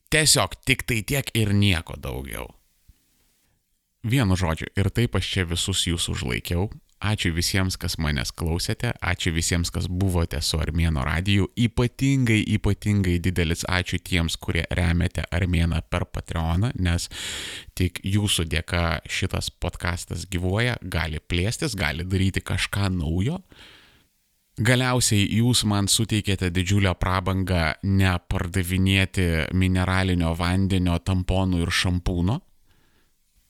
Tiesiog 0.10 0.56
tik 0.66 0.88
tai 0.90 1.04
tiek 1.06 1.30
ir 1.38 1.54
nieko 1.54 1.98
daugiau. 1.98 2.48
Vienu 4.04 4.38
žodžiu, 4.40 4.70
ir 4.80 4.90
taip 4.96 5.18
aš 5.20 5.28
čia 5.34 5.44
visus 5.46 5.84
jūs 5.86 6.08
užlaikiau, 6.10 6.70
Ačiū 7.00 7.30
visiems, 7.32 7.78
kas 7.80 7.94
manęs 7.96 8.34
klausėte, 8.36 8.90
ačiū 9.00 9.32
visiems, 9.32 9.70
kas 9.72 9.86
buvote 9.88 10.42
su 10.44 10.58
Armėno 10.60 11.06
radiju. 11.08 11.46
Ypatingai, 11.56 12.42
ypatingai 12.58 13.14
didelis 13.24 13.64
ačiū 13.72 14.02
tiems, 14.04 14.36
kurie 14.36 14.66
remiate 14.76 15.24
Armėną 15.32 15.80
per 15.88 16.04
Patreoną, 16.12 16.74
nes 16.76 17.08
tik 17.80 18.02
jūsų 18.04 18.50
dėka 18.52 19.00
šitas 19.08 19.48
podcastas 19.48 20.28
gyvuoja, 20.28 20.76
gali 20.84 21.24
plėstis, 21.24 21.78
gali 21.80 22.04
daryti 22.04 22.44
kažką 22.44 22.92
naujo. 22.98 23.40
Galiausiai 24.60 25.24
jūs 25.38 25.64
man 25.72 25.88
suteikėte 25.88 26.52
didžiulę 26.52 26.92
prabangą 27.00 27.78
nepardavinėti 27.88 29.56
mineralinio 29.56 30.36
vandenio, 30.36 31.00
tamponų 31.00 31.64
ir 31.64 31.72
šampūno 31.72 32.42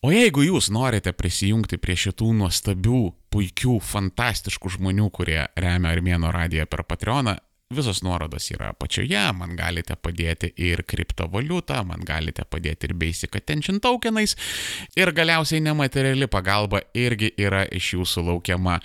O 0.00 0.08
jeigu 0.08 0.46
jūs 0.46 0.70
norite 0.72 1.12
prisijungti 1.12 1.76
prie 1.76 1.92
šitų 2.00 2.30
nuostabių, 2.38 3.00
puikių, 3.30 3.78
fantastiškų 3.84 4.76
žmonių, 4.76 5.10
kurie 5.14 5.44
remia 5.58 5.94
Armėno 5.94 6.32
radiją 6.34 6.66
per 6.70 6.84
Patreoną, 6.88 7.36
visos 7.70 8.02
nuorodos 8.02 8.48
yra 8.50 8.72
apačioje, 8.74 9.20
man 9.38 9.54
galite 9.58 9.94
padėti 9.94 10.50
ir 10.58 10.82
kriptovaliutą, 10.90 11.78
man 11.86 12.02
galite 12.06 12.42
padėti 12.42 12.88
ir 12.88 12.96
basic 12.98 13.36
attention 13.38 13.78
tokenais 13.82 14.34
ir 14.98 15.12
galiausiai 15.14 15.62
nemateriali 15.62 16.26
pagalba 16.26 16.82
irgi 16.98 17.30
yra 17.38 17.62
iš 17.70 17.94
jūsų 17.94 18.26
laukiama. 18.32 18.80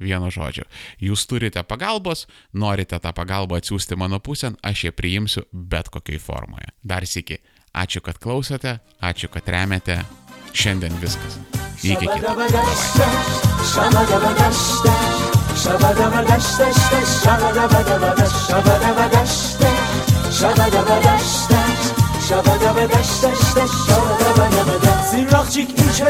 Vienu 0.00 0.30
žodžiu, 0.32 0.64
jūs 1.04 1.26
turite 1.28 1.60
pagalbos, 1.68 2.24
norite 2.56 2.96
tą 2.96 3.12
pagalbą 3.12 3.58
atsiųsti 3.60 3.98
mano 4.00 4.16
pusėn, 4.16 4.56
aš 4.64 4.86
ją 4.86 4.94
priimsiu 4.96 5.44
bet 5.52 5.92
kokiai 5.92 6.16
formoje. 6.16 6.72
Dar 6.80 7.04
sėki, 7.04 7.36
ačiū, 7.76 8.00
kad 8.00 8.16
klausote, 8.16 8.78
ačiū, 9.04 9.28
kad 9.28 9.52
remiate, 9.52 10.00
Šiandien 10.52 10.96
viskas. 11.02 11.38
یکی 11.82 12.06
که 12.06 12.12
سیراخچیک 25.10 25.74
این 25.76 25.92
چه 25.92 26.04